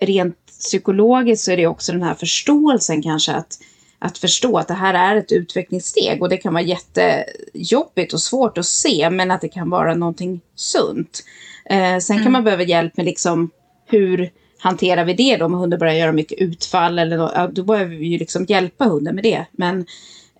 rent 0.00 0.36
psykologiskt 0.46 1.44
så 1.44 1.52
är 1.52 1.56
det 1.56 1.66
också 1.66 1.92
den 1.92 2.02
här 2.02 2.14
förståelsen 2.14 3.02
kanske 3.02 3.32
att 3.32 3.58
att 3.98 4.18
förstå 4.18 4.58
att 4.58 4.68
det 4.68 4.74
här 4.74 4.94
är 4.94 5.16
ett 5.16 5.32
utvecklingssteg 5.32 6.22
och 6.22 6.28
det 6.28 6.36
kan 6.36 6.54
vara 6.54 6.64
jättejobbigt 6.64 8.12
och 8.12 8.20
svårt 8.20 8.58
att 8.58 8.66
se 8.66 9.10
men 9.10 9.30
att 9.30 9.40
det 9.40 9.48
kan 9.48 9.70
vara 9.70 9.94
någonting 9.94 10.40
sunt. 10.54 11.24
Eh, 11.70 11.98
sen 11.98 12.16
mm. 12.16 12.24
kan 12.24 12.32
man 12.32 12.44
behöva 12.44 12.62
hjälp 12.62 12.96
med 12.96 13.06
liksom 13.06 13.50
hur 13.86 14.30
hanterar 14.58 15.04
vi 15.04 15.14
det 15.14 15.36
då 15.36 15.44
om 15.44 15.54
hunden 15.54 15.78
börjar 15.78 15.94
göra 15.94 16.12
mycket 16.12 16.38
utfall 16.38 16.98
eller 16.98 17.18
då, 17.18 17.50
då 17.52 17.62
behöver 17.62 17.96
vi 17.96 18.06
ju 18.06 18.18
liksom 18.18 18.44
hjälpa 18.48 18.84
hunden 18.84 19.14
med 19.14 19.24
det. 19.24 19.46
Men, 19.52 19.86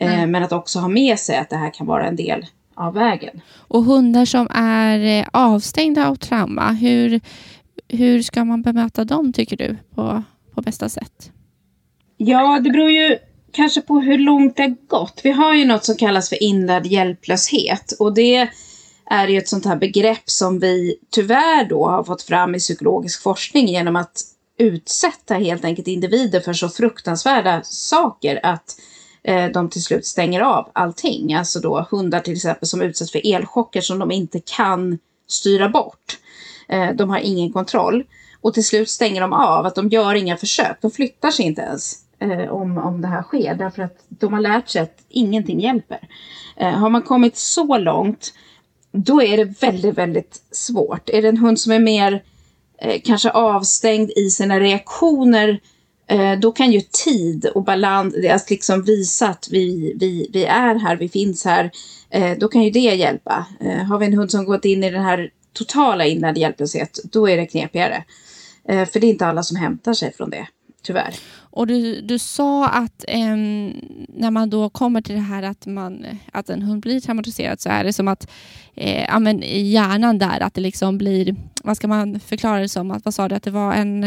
eh, 0.01 0.15
mm. 0.15 0.31
men 0.31 0.43
att 0.43 0.53
också 0.53 0.79
ha 0.79 0.89
med 0.89 1.19
sig 1.19 1.37
att 1.37 1.51
det 1.51 1.57
här 1.57 1.75
kan 1.75 1.87
vara 1.87 2.07
en 2.07 2.17
del 2.17 2.47
av 2.75 2.95
vägen. 2.95 3.41
Och 3.57 3.85
hundar 3.85 4.25
som 4.25 4.49
är 4.51 5.21
eh, 5.21 5.27
avstängda 5.33 6.09
av 6.09 6.17
trauma, 6.17 6.73
hur, 6.73 7.21
hur 7.89 8.23
ska 8.23 8.45
man 8.45 8.63
bemöta 8.63 9.05
dem 9.05 9.33
tycker 9.33 9.57
du 9.57 9.77
på, 9.95 10.23
på 10.55 10.63
bästa 10.63 10.89
sätt? 10.89 11.33
Ja, 12.17 12.61
det 12.65 12.71
beror 12.71 12.91
ju 12.91 13.19
kanske 13.57 13.81
på 13.81 14.01
hur 14.01 14.19
långt 14.19 14.57
det 14.57 14.63
har 14.63 14.77
gått. 14.87 15.21
Vi 15.25 15.31
har 15.31 15.55
ju 15.55 15.65
något 15.65 15.85
som 15.85 15.97
kallas 15.97 16.29
för 16.29 16.43
inlärd 16.43 16.87
hjälplöshet 16.87 17.93
och 17.99 18.15
det 18.15 18.49
är 19.11 19.29
ju 19.29 19.39
ett 19.39 19.49
sånt 19.49 19.65
här 19.65 19.77
begrepp 19.77 20.31
som 20.31 20.59
vi 20.59 20.97
tyvärr 21.11 21.69
då 21.69 21.89
har 21.89 22.05
fått 22.05 22.23
fram 22.23 22.55
i 22.55 22.59
psykologisk 22.59 23.23
forskning 23.23 23.69
genom 23.69 23.97
att 23.97 24.23
utsätta 24.59 25.35
helt 25.35 25.65
enkelt 25.65 25.89
individer 25.89 26.41
för 26.41 26.53
så 26.53 26.69
fruktansvärda 26.69 27.61
saker 27.65 28.41
att 28.43 28.77
eh, 29.25 29.47
de 29.47 29.71
till 29.71 29.83
slut 29.83 30.07
stänger 30.07 30.41
av 30.41 30.71
allting. 30.73 31.35
Alltså 31.35 31.61
då 31.61 31.87
hundar 31.91 32.21
till 32.21 32.35
exempel 32.35 32.69
som 32.69 32.83
utsätts 32.83 33.13
för 33.13 33.35
elchocker 33.35 33.81
som 33.81 33.99
de 33.99 34.11
inte 34.11 34.41
kan 34.41 34.99
styra 35.29 35.69
bort. 35.69 36.19
Eh, 36.69 36.93
de 36.95 37.11
har 37.11 37.19
ingen 37.19 37.53
kontroll. 37.53 38.05
Och 38.41 38.55
till 38.55 38.67
slut 38.67 38.91
stänger 38.91 39.21
de 39.21 39.33
av, 39.33 39.67
att 39.67 39.75
de 39.75 39.89
gör 39.89 40.15
inga 40.15 40.37
försök. 40.37 40.79
De 40.81 40.91
flyttar 40.91 41.31
sig 41.31 41.45
inte 41.47 41.63
ens 41.63 42.06
eh, 42.19 42.49
om, 42.49 42.79
om 42.79 43.01
det 43.01 43.09
här 43.09 43.23
sker. 43.23 43.55
Därför 43.55 43.83
att 43.83 44.05
de 44.09 44.33
har 44.33 44.41
lärt 44.41 44.69
sig 44.69 44.83
att 44.83 45.05
ingenting 45.09 45.61
hjälper. 45.61 46.09
Eh, 46.57 46.71
har 46.71 46.91
man 46.91 47.03
kommit 47.03 47.37
så 47.37 47.79
långt, 47.79 48.33
då 48.93 49.23
är 49.23 49.37
det 49.37 49.63
väldigt, 49.63 49.99
väldigt 49.99 50.43
svårt. 50.51 51.09
Är 51.09 51.23
det 51.23 51.29
en 51.29 51.39
hund 51.39 51.61
som 51.61 51.73
är 51.73 51.81
mer 51.81 52.23
eh, 52.79 53.01
kanske 53.05 53.31
avstängd 53.31 54.11
i 54.17 54.31
sina 54.31 54.61
reaktioner, 54.61 55.61
eh, 56.07 56.39
då 56.39 56.53
kan 56.53 56.73
ju 56.73 56.81
tid 56.81 57.47
och 57.55 57.65
balans, 57.65 58.15
att 58.31 58.51
liksom 58.51 58.83
visa 58.83 59.29
att 59.29 59.49
vi, 59.51 59.95
vi, 60.01 60.31
vi 60.33 60.45
är 60.45 60.75
här, 60.75 60.97
vi 60.97 61.09
finns 61.09 61.45
här, 61.45 61.71
eh, 62.11 62.39
då 62.39 62.49
kan 62.49 62.63
ju 62.63 62.71
det 62.71 62.95
hjälpa. 62.95 63.47
Eh, 63.61 63.83
har 63.83 63.99
vi 63.99 64.07
en 64.07 64.15
hund 64.15 64.31
som 64.31 64.45
gått 64.45 64.65
in 64.65 64.85
i 64.85 64.91
den 64.91 65.03
här 65.03 65.31
totala 65.53 66.07
inlärd 66.07 66.39
hjälplöshet, 66.39 66.99
då 67.05 67.29
är 67.29 67.37
det 67.37 67.47
knepigare. 67.47 68.05
Eh, 68.69 68.89
för 68.89 69.01
det 69.01 69.07
är 69.07 69.11
inte 69.11 69.27
alla 69.27 69.43
som 69.43 69.57
hämtar 69.57 69.93
sig 69.93 70.13
från 70.13 70.31
det, 70.31 70.47
tyvärr. 70.87 71.15
Och 71.39 71.67
du, 71.67 72.01
du 72.01 72.19
sa 72.19 72.69
att 72.69 73.05
eh, 73.09 73.37
när 74.09 74.31
man 74.31 74.51
då 74.51 74.69
kommer 74.69 75.01
till 75.01 75.15
det 75.15 75.21
här 75.21 75.43
att, 75.43 75.67
man, 75.67 76.07
att 76.33 76.51
en 76.51 76.63
hund 76.63 76.83
blir 76.83 77.01
traumatiserad 77.01 77.61
så 77.61 77.69
är 77.69 77.85
det 77.85 77.93
som 77.93 78.09
att 78.09 78.31
eh, 78.75 79.05
ja, 79.05 79.19
men 79.19 79.43
i 79.43 79.61
hjärnan 79.61 80.19
där, 80.19 80.41
att 80.41 80.55
det 80.55 80.61
liksom 80.61 80.99
blir, 80.99 81.37
vad 81.65 81.77
ska 81.77 81.89
man 81.89 82.21
förklara 82.21 82.61
det 82.61 82.69
som? 82.69 82.91
Att, 82.91 83.05
vad 83.05 83.15
sa 83.15 83.29
du, 83.29 83.35
att 83.35 83.43
det 83.43 83.51
var 83.51 83.75
en, 83.75 84.05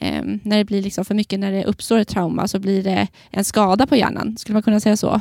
eh, 0.00 0.22
när 0.42 0.58
det 0.58 0.64
blir 0.64 0.82
liksom 0.82 1.04
för 1.04 1.14
mycket, 1.14 1.40
när 1.40 1.52
det 1.52 1.64
uppstår 1.64 1.98
ett 1.98 2.08
trauma 2.08 2.48
så 2.48 2.58
blir 2.58 2.82
det 2.82 3.08
en 3.30 3.44
skada 3.44 3.86
på 3.86 3.96
hjärnan. 3.96 4.36
Skulle 4.36 4.54
man 4.54 4.62
kunna 4.62 4.80
säga 4.80 4.96
så? 4.96 5.20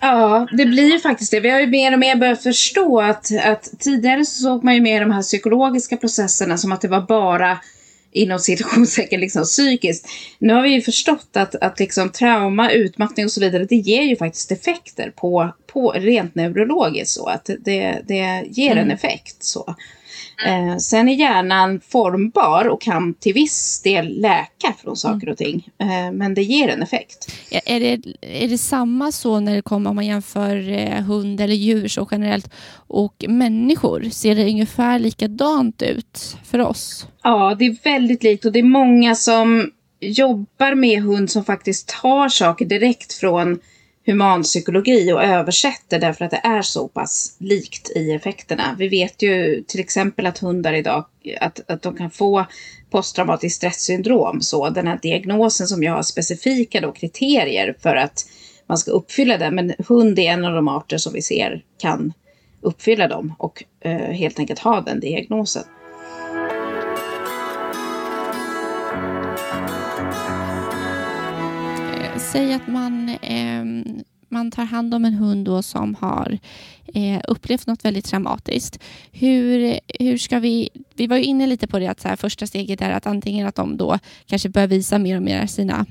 Ja, 0.00 0.46
det 0.52 0.66
blir 0.66 0.92
ju 0.92 0.98
faktiskt 0.98 1.30
det. 1.30 1.40
Vi 1.40 1.50
har 1.50 1.60
ju 1.60 1.66
mer 1.66 1.92
och 1.92 1.98
mer 1.98 2.16
börjat 2.16 2.42
förstå 2.42 3.00
att, 3.00 3.26
att 3.44 3.70
tidigare 3.78 4.24
så 4.24 4.42
såg 4.42 4.64
man 4.64 4.74
ju 4.74 4.80
mer 4.80 5.00
de 5.00 5.10
här 5.10 5.22
psykologiska 5.22 5.96
processerna 5.96 6.56
som 6.56 6.72
att 6.72 6.80
det 6.80 6.88
var 6.88 7.00
bara 7.00 7.58
inom 8.12 8.38
citationstecken 8.38 9.20
liksom 9.20 9.44
psykiskt. 9.44 10.08
Nu 10.38 10.54
har 10.54 10.62
vi 10.62 10.68
ju 10.68 10.82
förstått 10.82 11.30
att, 11.32 11.54
att 11.54 11.78
liksom 11.78 12.10
trauma, 12.10 12.70
utmattning 12.70 13.26
och 13.26 13.32
så 13.32 13.40
vidare, 13.40 13.64
det 13.64 13.76
ger 13.76 14.02
ju 14.02 14.16
faktiskt 14.16 14.52
effekter 14.52 15.12
på, 15.16 15.52
på 15.66 15.92
rent 15.92 16.34
neurologiskt 16.34 17.14
så 17.14 17.26
att 17.26 17.50
det, 17.60 18.02
det 18.08 18.44
ger 18.48 18.72
mm. 18.72 18.84
en 18.84 18.90
effekt 18.90 19.44
så. 19.44 19.74
Eh, 20.46 20.76
sen 20.76 21.08
är 21.08 21.14
hjärnan 21.14 21.80
formbar 21.80 22.68
och 22.68 22.80
kan 22.80 23.14
till 23.14 23.34
viss 23.34 23.82
del 23.82 24.20
läka 24.20 24.74
från 24.82 24.96
saker 24.96 25.28
och 25.28 25.36
ting. 25.36 25.68
Eh, 25.78 26.12
men 26.12 26.34
det 26.34 26.42
ger 26.42 26.68
en 26.68 26.82
effekt. 26.82 27.32
Är 27.50 27.80
det, 27.80 28.16
är 28.20 28.48
det 28.48 28.58
samma 28.58 29.12
så 29.12 29.40
när 29.40 29.54
det 29.54 29.62
kommer 29.62 29.90
om 29.90 29.96
man 29.96 30.06
jämför 30.06 30.70
eh, 30.70 31.02
hund 31.02 31.40
eller 31.40 31.54
djur 31.54 31.88
så 31.88 32.08
generellt 32.10 32.50
och 32.74 33.24
människor? 33.28 34.08
Ser 34.10 34.34
det 34.34 34.44
ungefär 34.44 34.98
likadant 34.98 35.82
ut 35.82 36.36
för 36.44 36.58
oss? 36.58 37.06
Ja, 37.22 37.56
det 37.58 37.66
är 37.66 37.76
väldigt 37.84 38.22
likt 38.22 38.44
och 38.44 38.52
det 38.52 38.58
är 38.58 38.62
många 38.62 39.14
som 39.14 39.70
jobbar 40.00 40.74
med 40.74 41.02
hund 41.02 41.30
som 41.30 41.44
faktiskt 41.44 41.88
tar 42.02 42.28
saker 42.28 42.64
direkt 42.64 43.12
från 43.12 43.58
humanpsykologi 44.06 45.12
och 45.12 45.24
översätter 45.24 45.98
därför 45.98 46.24
att 46.24 46.30
det 46.30 46.40
är 46.44 46.62
så 46.62 46.88
pass 46.88 47.36
likt 47.38 47.90
i 47.90 48.12
effekterna. 48.12 48.76
Vi 48.78 48.88
vet 48.88 49.22
ju 49.22 49.62
till 49.62 49.80
exempel 49.80 50.26
att 50.26 50.38
hundar 50.38 50.72
idag 50.72 51.04
att, 51.40 51.70
att 51.70 51.82
de 51.82 51.96
kan 51.96 52.10
få 52.10 52.46
posttraumatiskt 52.90 53.56
stresssyndrom. 53.56 54.40
Så 54.40 54.70
den 54.70 54.86
här 54.86 54.98
diagnosen 55.02 55.66
som 55.66 55.82
jag 55.82 55.92
har 55.92 56.02
specifika 56.02 56.80
då, 56.80 56.92
kriterier 56.92 57.76
för 57.80 57.96
att 57.96 58.26
man 58.66 58.78
ska 58.78 58.90
uppfylla 58.90 59.38
den. 59.38 59.54
Men 59.54 59.74
hund 59.88 60.18
är 60.18 60.22
en 60.22 60.44
av 60.44 60.54
de 60.54 60.68
arter 60.68 60.98
som 60.98 61.12
vi 61.12 61.22
ser 61.22 61.64
kan 61.78 62.12
uppfylla 62.60 63.08
dem 63.08 63.34
och 63.38 63.64
eh, 63.80 63.96
helt 63.96 64.38
enkelt 64.38 64.60
ha 64.60 64.80
den 64.80 65.00
diagnosen. 65.00 65.62
Eh, 71.94 72.18
säg 72.18 72.54
att 72.54 72.68
man, 72.68 73.01
eh, 73.22 73.64
man 74.28 74.50
tar 74.50 74.64
hand 74.64 74.94
om 74.94 75.04
en 75.04 75.14
hund 75.14 75.44
då 75.44 75.62
som 75.62 75.94
har 75.94 76.38
eh, 76.94 77.20
upplevt 77.28 77.66
något 77.66 77.84
väldigt 77.84 78.04
traumatiskt. 78.04 78.82
Hur, 79.12 79.78
hur 79.98 80.18
ska 80.18 80.38
vi... 80.38 80.68
Vi 80.94 81.06
var 81.06 81.16
ju 81.16 81.22
inne 81.22 81.46
lite 81.46 81.66
på 81.66 81.78
det 81.78 81.86
att 81.86 82.00
så 82.00 82.08
här, 82.08 82.16
första 82.16 82.46
steget 82.46 82.82
är 82.82 82.90
att 82.90 83.06
antingen 83.06 83.46
att 83.46 83.54
de 83.54 83.76
då 83.76 83.98
kanske 84.26 84.48
börjar 84.48 84.68
visa 84.68 84.98
mer 84.98 85.16
och 85.16 85.22
mer 85.22 85.46
sina 85.46 85.86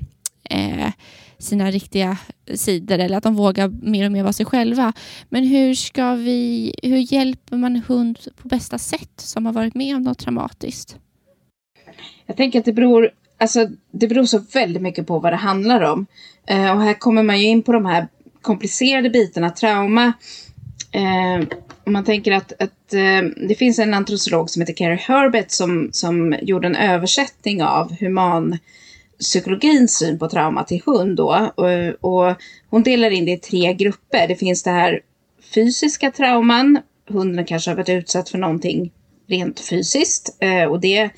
eh, 0.50 0.92
sina 1.38 1.72
riktiga 1.72 2.18
sidor 2.56 3.00
eller 3.00 3.18
att 3.18 3.24
de 3.24 3.36
vågar 3.36 3.68
mer 3.68 4.06
och 4.06 4.12
mer 4.12 4.24
vara 4.24 4.34
sig 4.34 4.46
själva. 4.46 4.94
Men 5.30 5.44
hur 5.44 5.76
ska 5.76 6.14
vi, 6.14 6.74
hur 6.84 7.14
hjälper 7.14 7.58
man 7.58 7.76
en 7.76 7.82
hund 7.88 8.20
på 8.36 8.48
bästa 8.48 8.78
sätt 8.78 9.14
som 9.16 9.46
har 9.46 9.54
varit 9.54 9.76
med 9.76 9.96
om 9.96 10.02
något 10.02 10.20
traumatiskt? 10.20 10.98
Jag 12.26 12.38
tänker 12.38 12.60
att 12.60 12.66
det 12.66 12.74
beror 12.74 13.12
alltså, 13.42 13.68
det 13.92 14.08
beror 14.08 14.26
så 14.26 14.40
väldigt 14.54 14.82
mycket 14.82 15.08
på 15.08 15.20
vad 15.20 15.34
det 15.34 15.38
handlar 15.38 15.82
om. 15.82 16.06
Eh, 16.48 16.72
och 16.72 16.82
här 16.82 16.94
kommer 16.94 17.24
man 17.24 17.40
ju 17.40 17.48
in 17.48 17.64
på 17.64 17.72
de 17.72 17.86
här 17.86 18.08
komplicerade 18.42 19.10
bitarna, 19.10 19.50
trauma. 19.50 20.14
Eh, 20.92 21.48
om 21.86 21.94
man 21.94 22.04
tänker 22.04 22.32
att, 22.32 22.54
att 22.62 22.94
eh, 22.94 23.22
det 23.48 23.56
finns 23.56 23.80
en 23.80 23.94
antropolog 23.94 24.50
som 24.50 24.62
heter 24.62 24.74
Carrie 24.74 24.98
Herbert 24.98 25.52
som, 25.52 25.90
som 25.92 26.36
gjorde 26.42 26.68
en 26.68 26.76
översättning 26.76 27.64
av 27.64 27.92
humanpsykologins 28.00 29.98
syn 29.98 30.20
på 30.20 30.30
trauma 30.30 30.64
till 30.64 30.82
hund. 30.86 31.18
Då. 31.18 31.52
Och, 31.56 31.70
och 32.12 32.36
hon 32.70 32.84
delar 32.84 33.12
in 33.12 33.26
det 33.26 33.32
i 33.32 33.38
tre 33.38 33.74
grupper. 33.74 34.28
Det 34.28 34.36
finns 34.36 34.64
det 34.64 34.72
här 34.72 35.02
fysiska 35.54 36.12
trauman. 36.12 36.80
Hunden 37.10 37.46
kanske 37.46 37.72
har 37.72 37.76
varit 37.76 37.90
utsatt 37.90 38.30
för 38.30 38.38
någonting 38.38 38.92
rent 39.28 39.60
fysiskt. 39.60 40.38
Eh, 40.40 40.64
och 40.64 40.80
det 40.80 41.10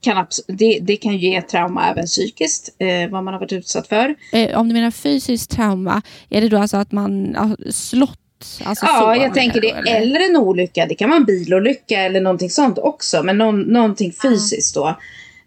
kan, 0.00 0.26
det, 0.46 0.78
det 0.82 0.96
kan 0.96 1.16
ge 1.16 1.42
trauma 1.42 1.90
även 1.90 2.06
psykiskt, 2.06 2.74
eh, 2.78 3.10
vad 3.10 3.24
man 3.24 3.34
har 3.34 3.40
varit 3.40 3.52
utsatt 3.52 3.88
för. 3.88 4.14
Eh, 4.32 4.58
om 4.58 4.68
du 4.68 4.74
menar 4.74 4.90
fysiskt 4.90 5.50
trauma, 5.50 6.02
är 6.30 6.40
det 6.40 6.48
då 6.48 6.58
alltså 6.58 6.76
att 6.76 6.92
man 6.92 7.34
har 7.34 7.70
slått 7.72 8.16
Alltså 8.64 8.86
ja, 8.86 9.16
jag 9.16 9.34
tänker 9.34 9.60
det. 9.60 9.70
Eller? 9.70 9.96
eller 9.96 10.20
en 10.20 10.36
olycka. 10.36 10.86
Det 10.86 10.94
kan 10.94 11.10
vara 11.10 11.20
en 11.20 11.24
bilolycka 11.24 12.00
eller 12.00 12.20
någonting 12.20 12.50
sånt 12.50 12.78
också. 12.78 13.22
Men 13.22 13.38
någon, 13.38 13.60
någonting 13.60 14.12
fysiskt 14.12 14.74
då. 14.74 14.88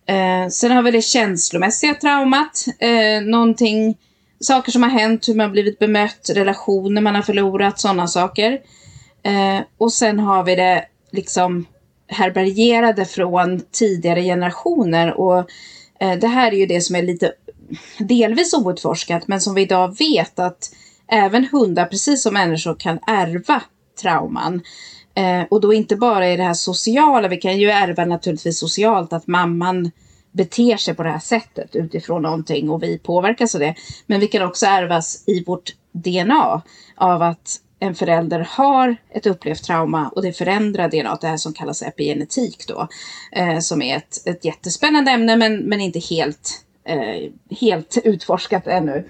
Eh, 0.06 0.50
sen 0.50 0.72
har 0.72 0.84
vi 0.84 0.92
det 0.92 1.02
känslomässiga 1.02 1.94
traumat. 1.94 2.66
Eh, 2.80 3.22
någonting, 3.22 3.98
saker 4.40 4.72
som 4.72 4.84
har 4.84 4.90
hänt, 4.90 5.30
hur 5.30 5.36
man 5.36 5.52
blivit 5.52 5.80
bemött, 5.80 6.30
relationer 6.34 7.02
man 7.02 7.16
har 7.16 7.22
förlorat, 7.22 7.80
sådana 7.80 8.08
saker. 8.08 8.52
Eh, 9.24 9.60
och 9.78 9.94
sen 9.94 10.20
har 10.20 10.44
vi 10.44 10.56
det 10.56 10.86
liksom 11.12 11.66
härbärgerade 12.14 13.06
från 13.06 13.62
tidigare 13.72 14.24
generationer. 14.24 15.14
Och 15.14 15.38
eh, 16.00 16.20
det 16.20 16.28
här 16.28 16.52
är 16.52 16.58
ju 16.58 16.66
det 16.66 16.82
som 16.82 16.96
är 16.96 17.02
lite 17.02 17.32
delvis 17.98 18.54
outforskat, 18.54 19.28
men 19.28 19.42
som 19.42 19.54
vi 19.54 19.62
idag 19.62 19.98
vet 20.00 20.40
att 20.40 20.70
även 21.08 21.46
hundar, 21.52 21.86
precis 21.86 22.24
som 22.24 22.34
människor, 22.34 22.76
kan 22.76 23.00
ärva 23.08 23.62
trauman. 24.02 24.62
Eh, 25.16 25.42
och 25.50 25.62
då 25.62 25.74
inte 25.74 25.96
bara 25.96 26.30
i 26.30 26.38
det 26.38 26.44
här 26.44 26.54
sociala, 26.54 27.28
vi 27.28 27.38
kan 27.38 27.60
ju 27.60 27.70
ärva 27.70 28.06
naturligtvis 28.06 28.60
socialt 28.60 29.14
att 29.14 29.28
mamman 29.28 29.92
beter 30.32 30.78
sig 30.78 30.94
på 30.94 31.04
det 31.04 31.10
här 31.10 31.20
sättet 31.20 31.76
utifrån 31.76 32.22
någonting 32.22 32.70
och 32.70 32.84
vi 32.84 33.00
påverkas 33.00 33.56
av 33.56 33.62
det. 33.62 33.76
Men 34.06 34.20
vi 34.20 34.28
kan 34.28 34.42
också 34.42 34.66
ärvas 34.66 35.24
i 35.28 35.44
vårt 35.44 35.74
DNA 35.92 36.62
av 36.96 37.22
att 37.22 37.60
en 37.84 37.96
förälder 37.96 38.48
har 38.50 38.96
ett 39.10 39.26
upplevt 39.26 39.64
trauma 39.64 40.10
och 40.10 40.22
det 40.22 40.34
förändrar 40.34 40.90
DNA, 40.90 41.18
det 41.22 41.28
här 41.28 41.38
som 41.38 41.54
kallas 41.54 41.82
epigenetik 41.82 42.68
då, 42.68 42.88
eh, 43.32 43.60
som 43.60 43.82
är 43.82 43.98
ett, 43.98 44.28
ett 44.28 44.46
jättespännande 44.46 45.12
ämne 45.12 45.36
men, 45.36 45.58
men 45.58 45.82
inte 45.82 46.00
helt, 46.00 46.66
eh, 46.86 47.32
helt 47.60 47.98
utforskat 48.04 48.68
ännu. 48.68 49.08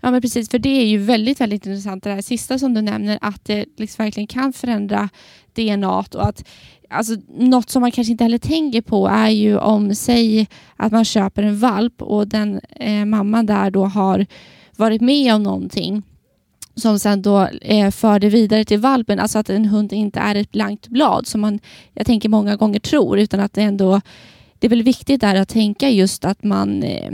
Ja, 0.00 0.10
men 0.10 0.22
precis, 0.22 0.50
för 0.50 0.58
det 0.58 0.68
är 0.82 0.86
ju 0.86 0.98
väldigt, 0.98 1.40
väldigt 1.40 1.66
intressant 1.66 2.04
det 2.04 2.10
här 2.10 2.22
sista 2.22 2.58
som 2.58 2.74
du 2.74 2.82
nämner, 2.82 3.18
att 3.20 3.44
det 3.44 3.64
liksom 3.76 4.04
verkligen 4.04 4.26
kan 4.26 4.52
förändra 4.52 5.08
DNA 5.54 5.98
och 5.98 6.28
att 6.28 6.44
alltså, 6.90 7.14
något 7.28 7.70
som 7.70 7.80
man 7.80 7.90
kanske 7.90 8.12
inte 8.12 8.24
heller 8.24 8.38
tänker 8.38 8.80
på 8.80 9.08
är 9.08 9.30
ju 9.30 9.58
om, 9.58 9.94
säg 9.94 10.48
att 10.76 10.92
man 10.92 11.04
köper 11.04 11.42
en 11.42 11.58
valp 11.58 12.02
och 12.02 12.28
den 12.28 12.60
eh, 12.70 13.04
mamman 13.04 13.46
där 13.46 13.70
då 13.70 13.84
har 13.84 14.26
varit 14.76 15.00
med 15.00 15.34
om 15.34 15.42
någonting 15.42 16.02
som 16.74 16.98
sen 16.98 17.22
då 17.22 17.48
eh, 17.60 17.90
för 17.90 18.18
det 18.18 18.28
vidare 18.28 18.64
till 18.64 18.80
valpen. 18.80 19.18
Alltså 19.18 19.38
att 19.38 19.50
en 19.50 19.64
hund 19.64 19.92
inte 19.92 20.20
är 20.20 20.34
ett 20.34 20.52
blankt 20.52 20.88
blad 20.88 21.26
som 21.26 21.40
man, 21.40 21.60
jag 21.92 22.06
tänker 22.06 22.28
många 22.28 22.56
gånger 22.56 22.80
tror, 22.80 23.18
utan 23.18 23.40
att 23.40 23.52
det 23.52 23.62
ändå, 23.62 24.00
det 24.58 24.66
är 24.66 24.68
väl 24.68 24.82
viktigt 24.82 25.20
där 25.20 25.34
att 25.34 25.48
tänka 25.48 25.90
just 25.90 26.24
att 26.24 26.44
man 26.44 26.82
eh, 26.82 27.12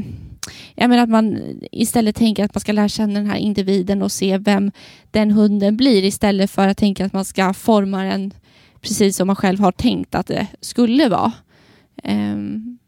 jag 0.75 0.91
menar 0.91 1.03
att 1.03 1.09
man 1.09 1.39
istället 1.73 2.17
tänker 2.17 2.45
att 2.45 2.55
man 2.55 2.61
ska 2.61 2.73
lära 2.73 2.89
känna 2.89 3.15
den 3.15 3.27
här 3.27 3.37
individen 3.37 4.03
och 4.03 4.13
se 4.13 4.39
vem 4.39 4.71
den 5.11 5.31
hunden 5.31 5.77
blir 5.77 6.05
istället 6.05 6.51
för 6.51 6.69
att 6.69 6.79
tänka 6.79 7.07
att 7.07 7.13
man 7.13 7.25
ska 7.25 7.55
forma 7.55 8.05
den 8.05 8.33
precis 8.81 9.17
som 9.17 9.27
man 9.27 9.37
själv 9.37 9.61
har 9.61 9.73
tänkt 9.73 10.15
att 10.15 10.27
det 10.27 10.47
skulle 10.61 11.09
vara. 11.09 11.33
Ehm, 12.03 12.79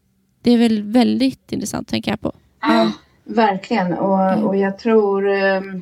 det 0.41 0.51
är 0.51 0.57
väl 0.57 0.83
väldigt 0.83 1.51
intressant, 1.51 1.87
tänker 1.87 2.11
jag 2.11 2.21
på. 2.21 2.31
Ja, 2.61 2.91
verkligen. 3.23 3.93
Och, 3.93 4.43
och 4.43 4.55
jag 4.55 4.79
tror 4.79 5.29
ehm, 5.29 5.81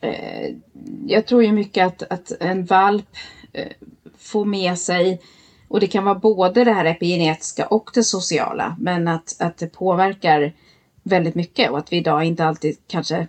eh, 0.00 0.54
jag 1.06 1.26
tror 1.26 1.44
ju 1.44 1.52
mycket 1.52 1.86
att, 1.86 2.02
att 2.12 2.32
en 2.40 2.64
valp 2.64 3.16
eh, 3.52 3.68
får 4.18 4.44
med 4.44 4.78
sig 4.78 5.20
och 5.68 5.80
det 5.80 5.86
kan 5.86 6.04
vara 6.04 6.14
både 6.14 6.64
det 6.64 6.72
här 6.72 6.84
epigenetiska 6.84 7.66
och 7.66 7.90
det 7.94 8.02
sociala 8.02 8.76
men 8.78 9.08
att, 9.08 9.36
att 9.38 9.58
det 9.58 9.66
påverkar 9.66 10.52
väldigt 11.02 11.34
mycket 11.34 11.70
och 11.70 11.78
att 11.78 11.92
vi 11.92 11.96
idag 11.96 12.24
inte 12.24 12.44
alltid 12.44 12.76
kanske 12.86 13.26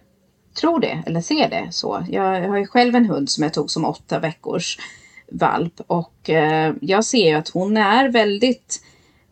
tror 0.60 0.80
det 0.80 1.04
eller 1.06 1.22
ser 1.22 1.50
det 1.50 1.68
så. 1.72 2.06
Jag 2.10 2.50
har 2.50 2.58
ju 2.58 2.68
själv 2.68 2.96
en 2.96 3.06
hund 3.06 3.30
som 3.30 3.44
jag 3.44 3.54
tog 3.54 3.72
som 3.72 3.86
åtta 3.86 4.20
veckors 4.20 4.78
valp 5.32 5.82
och 5.88 6.30
eh, 6.30 6.74
jag 6.82 7.06
ser 7.06 7.30
ju 7.30 7.36
att 7.36 7.50
hon 7.50 7.78
är 7.78 8.10
väldigt 8.10 8.84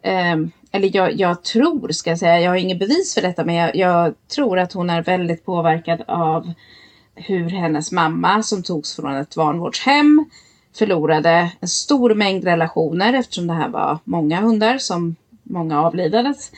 eh, 0.02 0.36
eller 0.72 0.96
jag, 0.96 1.20
jag, 1.20 1.44
tror, 1.44 1.92
ska 1.92 2.10
jag 2.10 2.20
säga, 2.20 2.40
jag 2.40 2.52
har 2.52 2.58
inget 2.58 2.80
bevis 2.80 3.14
för 3.14 3.22
detta, 3.22 3.46
men 3.46 3.56
jag, 3.56 3.76
jag, 3.76 4.14
tror 4.28 4.60
att 4.60 4.74
hon 4.74 4.90
är 4.90 5.04
väldigt 5.04 5.46
påverkad 5.46 6.02
av 6.08 6.54
hur 7.20 7.50
hennes 7.50 7.92
mamma, 7.92 8.44
som 8.44 8.64
togs 8.64 8.96
från 8.96 9.16
ett 9.16 9.38
vanvårdshem, 9.38 10.26
förlorade 10.78 11.52
en 11.60 11.68
stor 11.68 12.16
mängd 12.16 12.44
relationer 12.44 13.14
eftersom 13.14 13.48
det 13.48 13.54
här 13.54 13.70
var 13.70 14.00
många 14.04 14.42
hundar 14.42 14.78
som 14.78 15.16
många 15.44 15.82
avlidades 15.82 16.52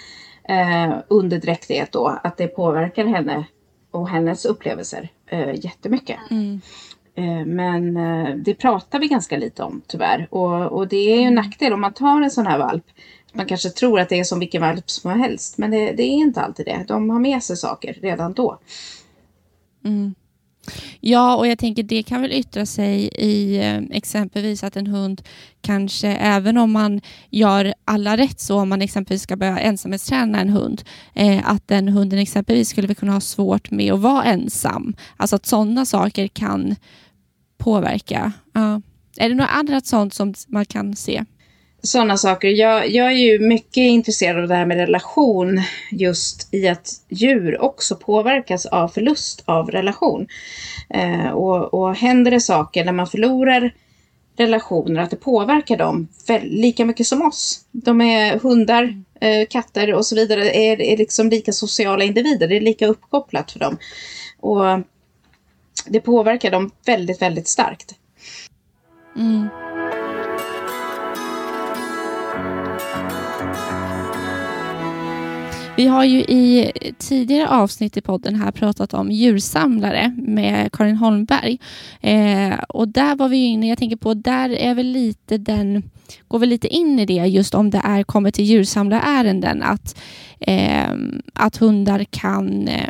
eh, 0.44 0.94
under 1.08 1.40
dräktighet 1.40 1.92
då, 1.92 2.20
att 2.24 2.38
det 2.38 2.48
påverkar 2.48 3.06
henne 3.06 3.46
och 3.92 4.10
hennes 4.10 4.46
upplevelser 4.46 5.10
eh, 5.28 5.66
jättemycket. 5.66 6.18
Mm. 6.30 6.62
Eh, 7.16 7.46
men 7.46 7.98
eh, 7.98 8.36
det 8.36 8.54
pratar 8.54 9.00
vi 9.00 9.08
ganska 9.08 9.38
lite 9.38 9.64
om 9.64 9.82
tyvärr 9.88 10.28
och, 10.32 10.72
och 10.72 10.88
det 10.88 11.14
är 11.14 11.22
ju 11.22 11.24
en 11.24 11.36
nackdel 11.36 11.74
om 11.74 11.82
man 11.82 11.94
tar 11.94 12.22
en 12.22 12.32
sån 12.32 12.48
här 12.48 12.58
valp. 12.58 12.86
Man 13.34 13.46
kanske 13.46 13.70
tror 13.70 14.00
att 14.00 14.10
det 14.10 14.20
är 14.20 14.24
som 14.24 14.40
vilken 14.40 14.62
valp 14.62 14.90
som 14.90 15.20
helst 15.20 15.58
men 15.58 15.72
det, 15.72 15.92
det 15.92 16.04
är 16.04 16.14
inte 16.14 16.42
alltid 16.42 16.66
det. 16.66 16.86
De 16.88 17.10
har 17.10 17.20
med 17.20 17.44
sig 17.44 17.58
saker 17.58 17.94
redan 17.94 18.34
då. 18.34 18.60
Mm. 19.86 20.16
Ja, 21.00 21.36
och 21.36 21.48
jag 21.48 21.60
tänker 21.60 21.84
det 21.84 22.04
kan 22.04 22.22
väl 22.22 22.32
yttra 22.32 22.66
sig 22.66 23.10
i 23.18 23.58
eh, 23.58 23.98
exempelvis 23.98 24.64
att 24.64 24.76
en 24.76 24.88
hund 24.88 25.22
kanske, 25.62 26.08
även 26.08 26.58
om 26.58 26.72
man 26.72 27.02
gör 27.30 27.74
alla 27.86 28.18
rätt 28.18 28.40
så, 28.40 28.60
om 28.60 28.70
man 28.70 28.82
exempelvis 28.82 29.22
ska 29.22 29.36
börja 29.36 29.60
ensamhetsträna 29.60 30.42
en 30.42 30.50
hund, 30.50 30.84
eh, 31.14 31.50
att 31.50 31.68
den 31.68 31.88
hunden 31.88 32.20
exempelvis 32.20 32.70
skulle 32.70 32.96
kunna 32.96 33.14
ha 33.14 33.22
svårt 33.22 33.72
med 33.72 33.94
att 33.94 34.00
vara 34.00 34.24
ensam. 34.24 34.96
Alltså 35.18 35.36
att 35.36 35.46
sådana 35.46 35.86
saker 35.86 36.28
kan 36.28 36.76
påverka. 37.58 38.32
Ja. 38.54 38.82
Är 39.18 39.30
det 39.30 39.36
något 39.36 39.50
annat 39.50 39.86
sånt 39.86 40.14
som 40.14 40.34
man 40.48 40.66
kan 40.66 40.96
se? 40.96 41.26
Sådana 41.84 42.18
saker. 42.18 42.48
Jag, 42.48 42.90
jag 42.90 43.08
är 43.08 43.18
ju 43.18 43.40
mycket 43.40 43.78
intresserad 43.78 44.42
av 44.44 44.48
det 44.48 44.56
här 44.56 44.66
med 44.66 44.78
relation 44.78 45.62
just 45.92 46.54
i 46.54 46.68
att 46.68 46.90
djur 47.10 47.62
också 47.62 47.96
påverkas 47.96 48.66
av 48.66 48.88
förlust 48.88 49.44
av 49.46 49.72
relation. 49.72 50.28
Eh, 50.90 51.30
och, 51.30 51.74
och 51.74 51.96
händer 51.96 52.32
det 52.32 52.40
saker 52.40 52.86
när 52.86 52.92
man 52.92 53.08
förlorar 53.08 53.74
relationer, 54.38 55.02
att 55.02 55.10
det 55.10 55.16
påverkar 55.16 55.78
dem 55.78 56.08
väl, 56.28 56.42
lika 56.44 56.86
mycket 56.86 57.08
som 57.08 57.22
oss. 57.22 57.66
De 57.72 58.02
är 58.02 58.40
hundar, 58.40 59.04
eh, 59.22 59.48
katter 59.50 59.94
och 59.94 60.06
så 60.06 60.16
vidare, 60.16 60.52
är, 60.52 60.82
är 60.82 60.98
liksom 60.98 61.30
lika 61.30 61.52
sociala 61.52 62.04
individer. 62.04 62.48
Det 62.48 62.58
är 62.58 62.62
lika 62.62 62.88
uppkopplat 62.88 63.52
för 63.52 63.60
dem. 63.60 63.78
Och 64.40 64.80
det 65.86 66.00
påverkar 66.00 66.52
dem 66.52 66.72
väldigt, 66.86 67.22
väldigt 67.22 67.48
starkt. 67.48 67.96
Mm. 69.18 69.71
Vi 75.82 75.88
har 75.88 76.04
ju 76.04 76.20
i 76.20 76.72
tidigare 76.98 77.48
avsnitt 77.50 77.98
i 77.98 78.02
podden 78.02 78.36
här 78.36 78.52
pratat 78.52 78.94
om 78.94 79.12
djursamlare 79.12 80.16
med 80.18 80.72
Karin 80.72 80.96
Holmberg. 80.96 81.60
Eh, 82.02 82.54
och 82.70 82.88
där 82.88 83.16
var 83.16 83.30
vi 83.30 83.38
inne, 83.38 83.68
jag 83.68 83.78
tänker 83.78 83.96
på, 83.96 84.14
där 84.14 84.50
är 84.50 84.76
väl 84.76 84.88
lite 84.88 85.38
den, 85.38 85.84
går 86.28 86.40
väl 86.40 86.50
lite 86.50 86.68
in 86.68 87.00
i 87.00 87.06
det 87.06 87.14
just 87.14 87.54
om 87.54 87.70
det 87.70 87.82
är 87.84 88.04
kommer 88.04 88.32
till 88.32 88.46
djursamlarärenden 88.46 89.64
att, 89.64 90.00
eh, 90.40 90.90
att 91.34 91.58
hundar 91.58 92.04
kan 92.04 92.68
eh, 92.68 92.90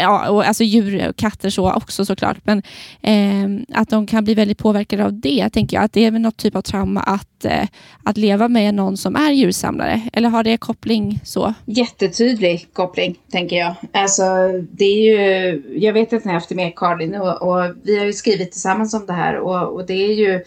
ja, 0.00 0.30
och 0.30 0.46
alltså 0.46 0.64
djur 0.64 1.08
och 1.08 1.16
katter 1.16 1.50
så 1.50 1.72
också 1.72 2.04
såklart, 2.04 2.36
men 2.44 2.62
eh, 3.02 3.78
att 3.78 3.88
de 3.88 4.06
kan 4.06 4.24
bli 4.24 4.34
väldigt 4.34 4.58
påverkade 4.58 5.04
av 5.04 5.20
det, 5.20 5.50
tänker 5.50 5.76
jag. 5.76 5.84
Att 5.84 5.92
det 5.92 6.04
är 6.04 6.10
något 6.10 6.36
typ 6.36 6.56
av 6.56 6.62
trauma 6.62 7.00
att, 7.00 7.44
eh, 7.44 7.66
att 8.04 8.16
leva 8.16 8.48
med 8.48 8.74
någon 8.74 8.96
som 8.96 9.16
är 9.16 9.30
djursamlare. 9.30 10.00
Eller 10.12 10.28
har 10.28 10.44
det 10.44 10.56
koppling 10.56 11.20
så? 11.24 11.54
Jättetydlig 11.64 12.68
koppling, 12.72 13.18
tänker 13.30 13.56
jag. 13.56 13.74
Alltså, 13.92 14.24
det 14.70 14.84
är 14.84 15.02
ju, 15.02 15.62
jag 15.78 15.92
vet 15.92 16.12
att 16.12 16.24
ni 16.24 16.28
har 16.28 16.34
haft 16.34 16.48
det 16.48 16.54
med 16.54 16.76
Karin 16.76 17.14
och, 17.14 17.42
och, 17.42 17.74
vi 17.82 17.98
har 17.98 18.04
ju 18.04 18.12
skrivit 18.12 18.52
tillsammans 18.52 18.94
om 18.94 19.06
det 19.06 19.12
här 19.12 19.36
och, 19.36 19.74
och 19.74 19.86
det 19.86 20.04
är 20.04 20.14
ju 20.14 20.44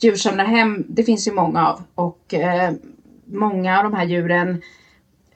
djursamlarhem, 0.00 0.84
det 0.88 1.02
finns 1.02 1.28
ju 1.28 1.32
många 1.32 1.68
av 1.68 1.82
och 1.94 2.34
eh, 2.34 2.72
många 3.26 3.78
av 3.78 3.84
de 3.84 3.94
här 3.94 4.06
djuren 4.06 4.62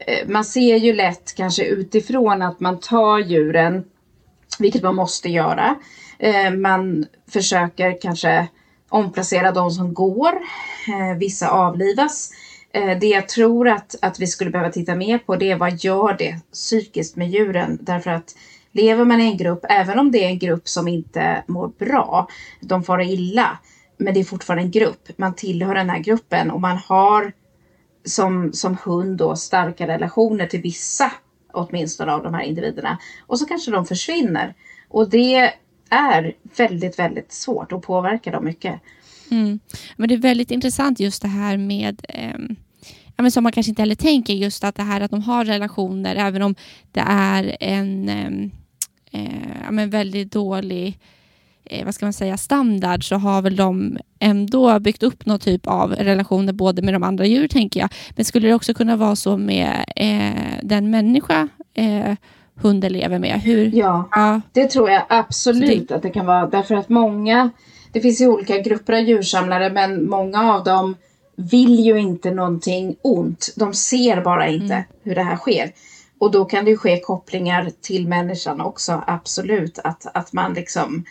Eh, 0.07 0.29
man 0.29 0.45
ser 0.45 0.77
ju 0.77 0.93
lätt 0.93 1.35
kanske 1.35 1.65
utifrån 1.65 2.43
att 2.43 2.61
man 2.61 2.81
tar 2.81 3.19
djuren, 3.19 3.85
vilket 4.59 4.83
man 4.83 4.95
måste 4.95 5.29
göra. 5.29 5.77
Eh, 6.19 6.51
man 6.51 7.07
försöker 7.31 8.01
kanske 8.01 8.49
omplacera 8.89 9.53
de 9.53 9.71
som 9.71 9.95
går. 9.95 10.33
Eh, 10.89 11.19
vissa 11.19 11.49
avlivas. 11.49 12.31
Det 13.01 13.07
jag 13.07 13.29
tror 13.29 13.69
att, 13.69 13.95
att 14.03 14.21
vi 14.21 14.27
skulle 14.27 14.51
behöva 14.51 14.73
titta 14.73 14.95
mer 14.95 15.19
på 15.19 15.37
det 15.37 15.51
är 15.51 15.57
vad 15.57 15.85
gör 15.85 16.17
det 16.19 16.41
psykiskt 16.53 17.17
med 17.17 17.31
djuren? 17.31 17.79
Därför 17.81 18.11
att 18.11 18.35
lever 18.73 19.05
man 19.05 19.21
i 19.21 19.25
en 19.25 19.37
grupp, 19.37 19.65
även 19.69 19.99
om 19.99 20.11
det 20.11 20.25
är 20.25 20.29
en 20.29 20.39
grupp 20.39 20.69
som 20.69 20.89
inte 20.89 21.45
mår 21.47 21.69
bra, 21.69 22.29
de 22.61 22.83
far 22.83 23.01
illa, 23.01 23.59
men 23.97 24.15
det 24.15 24.21
är 24.21 24.25
fortfarande 24.25 24.63
en 24.63 24.71
grupp. 24.71 25.09
Man 25.17 25.35
tillhör 25.35 25.75
den 25.75 25.91
här 25.91 25.99
gruppen 25.99 26.51
och 26.51 26.61
man 26.61 26.77
har 26.77 27.33
som, 28.05 28.53
som 28.53 28.77
hund 28.85 29.17
då 29.19 29.37
starka 29.37 29.87
relationer 29.87 30.47
till 30.47 30.61
vissa 30.61 31.13
åtminstone 31.53 32.13
av 32.13 32.23
de 32.23 32.35
här 32.35 32.43
individerna. 32.43 32.99
Och 33.27 33.39
så 33.39 33.47
kanske 33.47 33.71
de 33.71 33.87
försvinner. 33.87 34.55
Och 34.89 35.11
det 35.11 35.53
är 35.91 36.35
väldigt, 36.57 36.99
väldigt 36.99 37.33
svårt 37.33 37.73
och 37.73 37.83
påverkar 37.83 38.33
dem 38.33 38.45
mycket. 38.45 38.81
Mm. 39.31 39.61
Men 39.97 40.09
det 40.09 40.15
är 40.15 40.19
väldigt 40.19 40.51
intressant 40.51 41.01
just 41.01 41.23
det 41.23 41.29
här 41.29 41.57
med 41.57 42.01
eh, 42.09 42.39
ja, 43.17 43.23
men 43.23 43.31
som 43.31 43.43
man 43.43 43.53
kanske 43.53 43.71
inte 43.71 43.83
heller 43.83 43.95
tänker 43.95 44.35
just 44.35 44.65
att 44.65 44.75
det 44.75 44.83
här 44.83 45.01
att 45.01 45.11
de 45.11 45.23
har 45.23 45.45
relationer 45.45 46.17
även 46.17 46.43
om 46.43 46.55
det 46.93 47.05
är 47.07 47.57
en 47.61 48.09
eh, 48.09 48.51
eh, 49.21 49.63
ja, 49.65 49.71
men 49.71 49.91
väldigt 49.91 50.33
dålig 50.33 50.99
eh, 51.71 51.85
vad 51.85 51.95
ska 51.95 52.07
man 52.07 52.13
säga, 52.13 52.37
standard 52.37 53.09
så 53.09 53.17
har 53.17 53.43
väl 53.43 53.57
de 53.57 53.99
ändå 54.19 54.79
byggt 54.79 55.03
upp 55.03 55.27
någon 55.27 55.39
typ 55.39 55.67
av 55.67 55.93
relationer 55.93 56.53
både 56.53 56.83
med 56.83 56.95
de 56.95 57.03
andra 57.03 57.27
djur 57.27 57.49
tänker 57.49 57.81
jag. 57.81 57.89
Men 58.17 58.25
skulle 58.25 58.49
det 58.49 58.55
också 58.55 58.75
kunna 58.75 58.97
vara 58.97 59.17
så 59.17 59.37
med 59.37 59.85
eh, 59.97 60.59
den 60.63 60.91
människa 60.91 61.49
eh, 61.75 62.15
hunden 62.55 62.93
lever 62.93 63.19
med? 63.19 63.41
Hur, 63.41 63.71
ja, 63.75 64.09
ja, 64.11 64.41
det 64.53 64.67
tror 64.67 64.91
jag 64.91 65.03
absolut 65.09 65.89
det, 65.89 65.95
att 65.95 66.03
det 66.03 66.11
kan 66.11 66.27
vara. 66.27 66.47
Därför 66.47 66.75
att 66.75 66.89
många, 66.89 67.51
det 67.93 68.01
finns 68.01 68.21
ju 68.21 68.27
olika 68.27 68.59
grupper 68.59 68.93
av 68.93 69.01
djursamlare 69.01 69.71
men 69.71 70.11
många 70.11 70.55
av 70.55 70.65
dem 70.65 70.97
vill 71.37 71.81
ju 71.81 71.99
inte 71.99 72.31
någonting 72.31 72.97
ont. 73.03 73.55
De 73.57 73.75
ser 73.75 74.21
bara 74.21 74.49
inte 74.49 74.75
mm. 74.75 74.85
hur 75.03 75.15
det 75.15 75.23
här 75.23 75.37
sker. 75.37 75.73
Och 76.19 76.31
då 76.31 76.45
kan 76.45 76.65
det 76.65 76.71
ju 76.71 76.77
ske 76.77 77.01
kopplingar 77.01 77.71
till 77.81 78.09
människan 78.09 78.61
också, 78.61 79.03
absolut. 79.07 79.79
Att, 79.79 80.17
att 80.17 80.33
man 80.33 80.55
liksom 80.55 81.05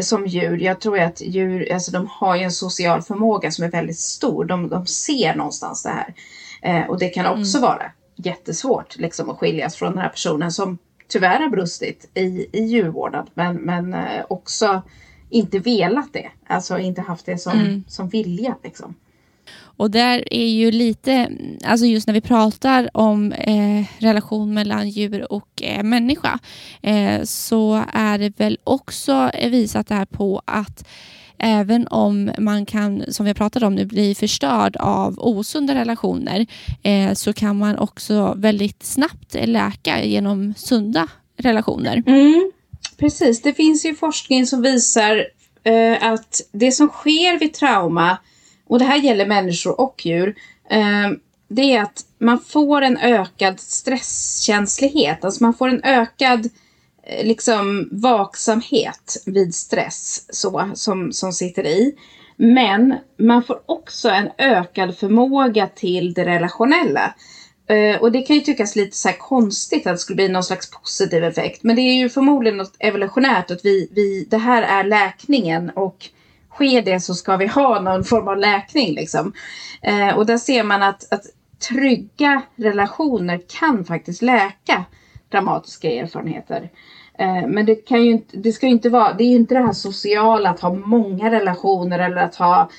som 0.00 0.26
djur, 0.26 0.58
jag 0.58 0.80
tror 0.80 0.98
att 0.98 1.20
djur, 1.20 1.72
alltså 1.72 1.92
de 1.92 2.08
har 2.10 2.36
ju 2.36 2.42
en 2.42 2.50
social 2.50 3.02
förmåga 3.02 3.50
som 3.50 3.64
är 3.64 3.70
väldigt 3.70 3.98
stor. 3.98 4.44
De, 4.44 4.68
de 4.68 4.86
ser 4.86 5.34
någonstans 5.34 5.82
det 5.82 5.88
här. 5.88 6.14
Eh, 6.62 6.90
och 6.90 6.98
det 6.98 7.08
kan 7.08 7.40
också 7.40 7.58
mm. 7.58 7.70
vara 7.70 7.92
jättesvårt 8.16 8.96
liksom, 8.98 9.30
att 9.30 9.38
skiljas 9.38 9.76
från 9.76 9.92
den 9.92 9.98
här 9.98 10.08
personen 10.08 10.52
som 10.52 10.78
tyvärr 11.08 11.40
har 11.40 11.48
brustit 11.48 12.10
i, 12.14 12.48
i 12.52 12.64
djurvården. 12.64 13.26
Men, 13.34 13.56
men 13.56 13.94
eh, 13.94 14.24
också 14.28 14.82
inte 15.30 15.58
velat 15.58 16.12
det. 16.12 16.30
Alltså 16.46 16.78
inte 16.78 17.00
haft 17.00 17.26
det 17.26 17.38
som, 17.38 17.60
mm. 17.60 17.84
som 17.88 18.08
vilja. 18.08 18.56
Liksom. 18.62 18.94
Och 19.76 19.90
där 19.90 20.34
är 20.34 20.48
ju 20.48 20.70
lite, 20.70 21.30
alltså 21.64 21.86
just 21.86 22.06
när 22.06 22.14
vi 22.14 22.20
pratar 22.20 22.90
om 22.92 23.32
eh, 23.32 23.84
relation 23.98 24.54
mellan 24.54 24.88
djur 24.88 25.32
och 25.32 25.62
eh, 25.62 25.82
människa, 25.82 26.38
eh, 26.82 27.22
så 27.24 27.84
är 27.92 28.18
det 28.18 28.40
väl 28.40 28.58
också 28.64 29.30
visat 29.50 29.90
här 29.90 30.04
på 30.04 30.42
att 30.44 30.84
även 31.38 31.86
om 31.88 32.30
man 32.38 32.66
kan, 32.66 33.04
som 33.08 33.24
vi 33.24 33.30
har 33.30 33.34
pratat 33.34 33.62
om 33.62 33.74
nu, 33.74 33.84
bli 33.84 34.14
förstörd 34.14 34.76
av 34.76 35.14
osunda 35.18 35.74
relationer 35.74 36.46
eh, 36.82 37.12
så 37.12 37.32
kan 37.32 37.58
man 37.58 37.78
också 37.78 38.34
väldigt 38.36 38.82
snabbt 38.82 39.36
läka 39.44 40.04
genom 40.04 40.54
sunda 40.56 41.08
relationer. 41.36 42.02
Mm, 42.06 42.52
precis, 42.96 43.42
det 43.42 43.54
finns 43.54 43.86
ju 43.86 43.94
forskning 43.94 44.46
som 44.46 44.62
visar 44.62 45.26
eh, 45.64 46.12
att 46.12 46.40
det 46.52 46.72
som 46.72 46.88
sker 46.88 47.38
vid 47.38 47.54
trauma, 47.54 48.18
och 48.68 48.78
det 48.78 48.84
här 48.84 48.98
gäller 48.98 49.26
människor 49.26 49.80
och 49.80 50.06
djur, 50.06 50.34
eh, 50.70 51.10
det 51.48 51.62
är 51.76 51.82
att 51.82 52.04
man 52.18 52.38
får 52.40 52.82
en 52.82 52.96
ökad 52.96 53.60
stresskänslighet. 53.60 55.24
Alltså 55.24 55.44
man 55.44 55.54
får 55.54 55.68
en 55.68 55.84
ökad 55.84 56.48
eh, 57.02 57.26
liksom 57.26 57.88
vaksamhet 57.92 59.22
vid 59.26 59.54
stress 59.54 60.26
så, 60.30 60.70
som, 60.74 61.12
som 61.12 61.32
sitter 61.32 61.66
i. 61.66 61.94
Men 62.36 62.94
man 63.18 63.42
får 63.42 63.60
också 63.66 64.08
en 64.08 64.30
ökad 64.38 64.98
förmåga 64.98 65.66
till 65.66 66.14
det 66.14 66.24
relationella. 66.24 67.14
Eh, 67.68 68.00
och 68.00 68.12
det 68.12 68.22
kan 68.22 68.36
ju 68.36 68.42
tyckas 68.42 68.76
lite 68.76 68.96
så 68.96 69.12
konstigt 69.18 69.86
att 69.86 69.94
det 69.94 69.98
skulle 69.98 70.16
bli 70.16 70.28
någon 70.28 70.44
slags 70.44 70.70
positiv 70.70 71.24
effekt. 71.24 71.62
Men 71.62 71.76
det 71.76 71.82
är 71.82 71.94
ju 71.94 72.08
förmodligen 72.08 72.58
något 72.58 72.76
evolutionärt 72.78 73.50
att 73.50 73.64
vi, 73.64 73.88
vi, 73.92 74.26
det 74.30 74.38
här 74.38 74.62
är 74.62 74.84
läkningen 74.84 75.70
och 75.70 76.08
sker 76.56 76.82
det 76.82 77.00
så 77.00 77.14
ska 77.14 77.36
vi 77.36 77.46
ha 77.46 77.80
någon 77.80 78.04
form 78.04 78.28
av 78.28 78.36
läkning. 78.36 78.94
Liksom. 78.94 79.32
Eh, 79.82 80.16
och 80.16 80.26
där 80.26 80.38
ser 80.38 80.64
man 80.64 80.82
att, 80.82 81.12
att 81.12 81.22
trygga 81.68 82.42
relationer 82.56 83.40
kan 83.60 83.84
faktiskt 83.84 84.22
läka 84.22 84.84
dramatiska 85.30 85.90
erfarenheter. 85.90 86.70
Eh, 87.18 87.46
men 87.46 87.66
det, 87.66 87.74
kan 87.74 88.04
ju 88.04 88.10
inte, 88.10 88.36
det 88.36 88.52
ska 88.52 88.66
ju 88.66 88.72
inte 88.72 88.88
vara, 88.88 89.12
det 89.12 89.24
är 89.24 89.28
ju 89.28 89.36
inte 89.36 89.54
det 89.54 89.66
här 89.66 89.72
sociala 89.72 90.50
att 90.50 90.60
ha 90.60 90.74
många 90.74 91.30
relationer 91.30 91.98
eller 91.98 92.16
att 92.16 92.36
ha 92.36 92.70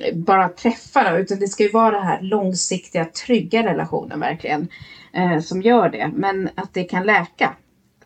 eh, 0.00 0.16
bara 0.16 0.48
träffa 0.48 1.10
då, 1.10 1.18
utan 1.18 1.38
det 1.38 1.48
ska 1.48 1.62
ju 1.62 1.70
vara 1.70 1.90
det 1.90 2.04
här 2.04 2.20
långsiktiga 2.20 3.04
trygga 3.04 3.62
relationen 3.62 4.20
verkligen 4.20 4.68
eh, 5.12 5.40
som 5.40 5.62
gör 5.62 5.88
det. 5.88 6.10
Men 6.14 6.48
att 6.54 6.74
det 6.74 6.84
kan 6.84 7.06
läka 7.06 7.54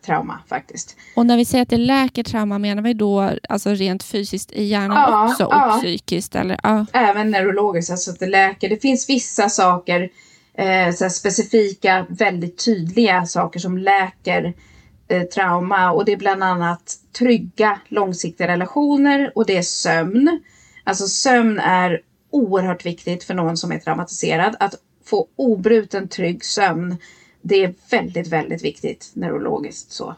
trauma 0.07 0.39
faktiskt. 0.49 0.95
Och 1.15 1.25
när 1.25 1.37
vi 1.37 1.45
säger 1.45 1.61
att 1.61 1.69
det 1.69 1.77
läker 1.77 2.23
trauma 2.23 2.59
menar 2.59 2.81
vi 2.81 2.93
då 2.93 3.31
alltså 3.49 3.69
rent 3.69 4.03
fysiskt 4.03 4.51
i 4.51 4.63
hjärnan 4.63 4.97
ja, 4.97 5.29
också 5.29 5.45
och 5.45 5.53
ja. 5.53 5.77
psykiskt? 5.81 6.35
Eller? 6.35 6.59
Ja. 6.63 6.85
Även 6.93 7.31
neurologiskt, 7.31 7.91
alltså 7.91 8.11
att 8.11 8.19
det 8.19 8.27
läker. 8.27 8.69
Det 8.69 8.81
finns 8.81 9.09
vissa 9.09 9.49
saker, 9.49 10.09
eh, 10.57 10.93
så 10.93 11.09
specifika, 11.09 12.05
väldigt 12.09 12.65
tydliga 12.65 13.25
saker 13.25 13.59
som 13.59 13.77
läker 13.77 14.53
eh, 15.07 15.23
trauma 15.23 15.91
och 15.91 16.05
det 16.05 16.11
är 16.11 16.17
bland 16.17 16.43
annat 16.43 16.95
trygga 17.17 17.79
långsiktiga 17.87 18.47
relationer 18.47 19.31
och 19.35 19.45
det 19.45 19.57
är 19.57 19.61
sömn. 19.61 20.39
Alltså 20.83 21.07
sömn 21.07 21.59
är 21.59 22.01
oerhört 22.31 22.85
viktigt 22.85 23.23
för 23.23 23.33
någon 23.33 23.57
som 23.57 23.71
är 23.71 23.79
traumatiserad. 23.79 24.55
Att 24.59 24.75
få 25.05 25.27
obruten 25.35 26.07
trygg 26.07 26.45
sömn. 26.45 26.97
Det 27.47 27.63
är 27.63 27.73
väldigt, 27.89 28.27
väldigt 28.27 28.63
viktigt 28.63 29.11
neurologiskt 29.13 29.91
så 29.91 30.15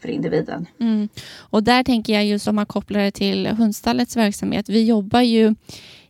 för 0.00 0.08
individen. 0.08 0.66
Mm. 0.80 1.08
Och 1.36 1.62
där 1.62 1.84
tänker 1.84 2.12
jag 2.12 2.26
just 2.26 2.48
om 2.48 2.54
man 2.54 2.66
kopplar 2.66 3.00
det 3.00 3.10
till 3.10 3.46
Hundstallets 3.46 4.16
verksamhet. 4.16 4.68
Vi 4.68 4.84
jobbar 4.84 5.20
ju 5.20 5.54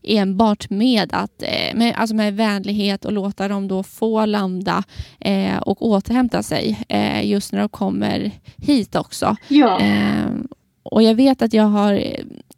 enbart 0.03 0.71
med, 0.71 1.11
att, 1.13 1.43
eh, 1.43 1.75
med, 1.75 1.95
alltså 1.97 2.15
med 2.17 2.37
vänlighet 2.37 3.05
och 3.05 3.13
låta 3.13 3.49
dem 3.49 3.69
då 3.69 3.83
få 3.83 4.27
landa 4.27 4.83
eh, 5.21 5.57
och 5.57 5.87
återhämta 5.87 6.43
sig 6.43 6.85
eh, 6.89 7.27
just 7.27 7.53
när 7.53 7.61
de 7.61 7.69
kommer 7.69 8.31
hit 8.57 8.97
också. 8.97 9.37
Ja. 9.49 9.81
Eh, 9.81 10.31
och 10.83 11.03
jag 11.03 11.15
vet 11.15 11.43
att 11.43 11.53
jag 11.53 11.65
har 11.65 12.03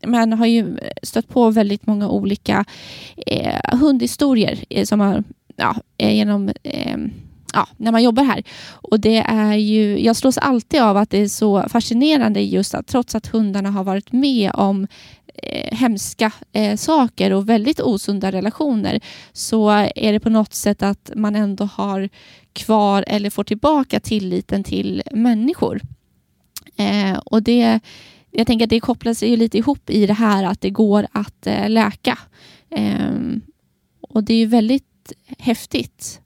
man 0.07 0.33
har 0.33 0.47
ju 0.47 0.77
stött 1.03 1.29
på 1.29 1.51
väldigt 1.51 1.87
många 1.87 2.09
olika 2.09 2.65
eh, 3.27 3.79
hundhistorier 3.79 4.65
eh, 4.71 4.85
som 4.85 5.01
har, 5.01 5.25
ja, 5.57 5.77
eh, 5.99 6.15
genom 6.15 6.51
eh, 6.63 6.99
ja, 7.55 7.69
när 7.77 7.93
man 7.93 8.03
jobbar 8.03 8.25
här. 8.25 8.43
Och 8.73 9.01
det 9.01 9.19
är 9.19 9.55
ju, 9.55 9.99
jag 10.01 10.17
slås 10.17 10.39
alltid 10.39 10.81
av 10.81 10.97
att 10.97 11.11
det 11.11 11.19
är 11.19 11.29
så 11.29 11.69
fascinerande 11.69 12.41
just 12.41 12.75
att 12.75 12.87
trots 12.87 13.15
att 13.15 13.27
hundarna 13.27 13.71
har 13.71 13.85
varit 13.85 14.13
med 14.13 14.51
om 14.55 14.87
eh, 15.35 15.77
hemska 15.77 16.33
eh, 16.53 16.77
saker 16.77 17.33
och 17.33 17.49
väldigt 17.49 17.81
osunda 17.81 18.33
relationer 18.33 19.01
så 19.33 19.71
är 19.97 20.13
det 20.13 20.21
på 20.21 20.31
något 20.31 20.55
sätt 20.55 20.83
att 20.83 21.11
man 21.15 21.37
ändå 21.37 21.65
har 21.65 22.09
kvar 22.53 23.05
eller 23.07 23.31
får 23.31 23.45
tillbaka 23.45 24.01
tilliten 24.01 24.65
till 24.65 25.03
människor. 25.13 25.81
Eh, 26.77 27.19
och 27.25 27.43
det 27.43 27.81
jag 28.37 28.47
tänker 28.47 28.65
att 28.65 28.71
det 28.71 28.81
kopplar 28.81 29.15
sig 29.15 29.31
ju 29.31 29.37
lite 29.37 29.59
ihop 29.59 29.91
i 29.91 30.07
det 30.07 30.13
här 30.13 30.45
att 30.45 30.61
det 30.61 30.71
går 30.71 31.07
att 31.13 31.47
eh, 31.47 31.69
läka. 31.69 32.19
Ehm, 32.71 33.41
och 34.01 34.25
det 34.25 34.35
är 34.35 34.39
ju 34.39 34.47
väldigt 34.47 35.13
häftigt. 35.39 36.21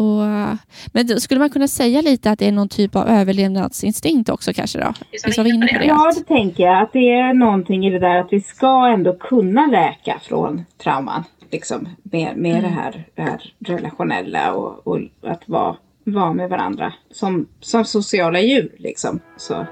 Och, 0.00 0.56
men 0.92 1.20
skulle 1.20 1.40
man 1.40 1.50
kunna 1.50 1.68
säga 1.68 2.00
lite 2.00 2.30
att 2.30 2.38
det 2.38 2.48
är 2.48 2.52
någon 2.52 2.68
typ 2.68 2.96
av 2.96 3.08
överlevnadsinstinkt 3.08 4.28
också 4.28 4.52
kanske 4.52 4.78
då? 4.78 4.92
Vi 5.26 5.32
var 5.36 5.54
inne 5.54 5.66
på 5.66 5.78
det. 5.78 5.84
Ja, 5.84 6.12
det 6.16 6.24
tänker 6.24 6.62
jag. 6.62 6.82
Att 6.82 6.92
det 6.92 7.10
är 7.10 7.34
någonting 7.34 7.86
i 7.86 7.90
det 7.90 7.98
där 7.98 8.20
att 8.20 8.32
vi 8.32 8.40
ska 8.40 8.86
ändå 8.86 9.12
kunna 9.12 9.66
läka 9.66 10.20
från 10.22 10.64
trauman. 10.82 11.24
Liksom 11.50 11.88
med, 12.02 12.36
med 12.36 12.58
mm. 12.58 12.62
det, 12.62 12.68
här, 12.68 13.04
det 13.14 13.22
här 13.22 13.52
relationella 13.58 14.52
och, 14.52 14.86
och 14.86 14.98
att 15.22 15.48
vara, 15.48 15.76
vara 16.04 16.32
med 16.32 16.50
varandra 16.50 16.92
som, 17.10 17.46
som 17.60 17.84
sociala 17.84 18.40
djur. 18.40 18.72
Liksom. 18.78 19.20
Så. 19.36 19.66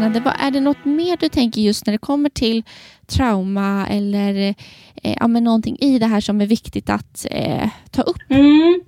Spännande. 0.00 0.20
Vad, 0.20 0.34
är 0.38 0.50
det 0.50 0.60
något 0.60 0.84
mer 0.84 1.16
du 1.16 1.28
tänker 1.28 1.60
just 1.60 1.86
när 1.86 1.92
det 1.92 1.98
kommer 1.98 2.28
till 2.28 2.62
trauma 3.06 3.86
eller 3.86 4.54
eh, 5.02 5.16
ja, 5.20 5.28
men 5.28 5.44
någonting 5.44 5.76
i 5.80 5.98
det 5.98 6.06
här 6.06 6.20
som 6.20 6.40
är 6.40 6.46
viktigt 6.46 6.90
att 6.90 7.26
eh, 7.30 7.68
ta 7.90 8.02
upp? 8.02 8.16
Mm. 8.28 8.80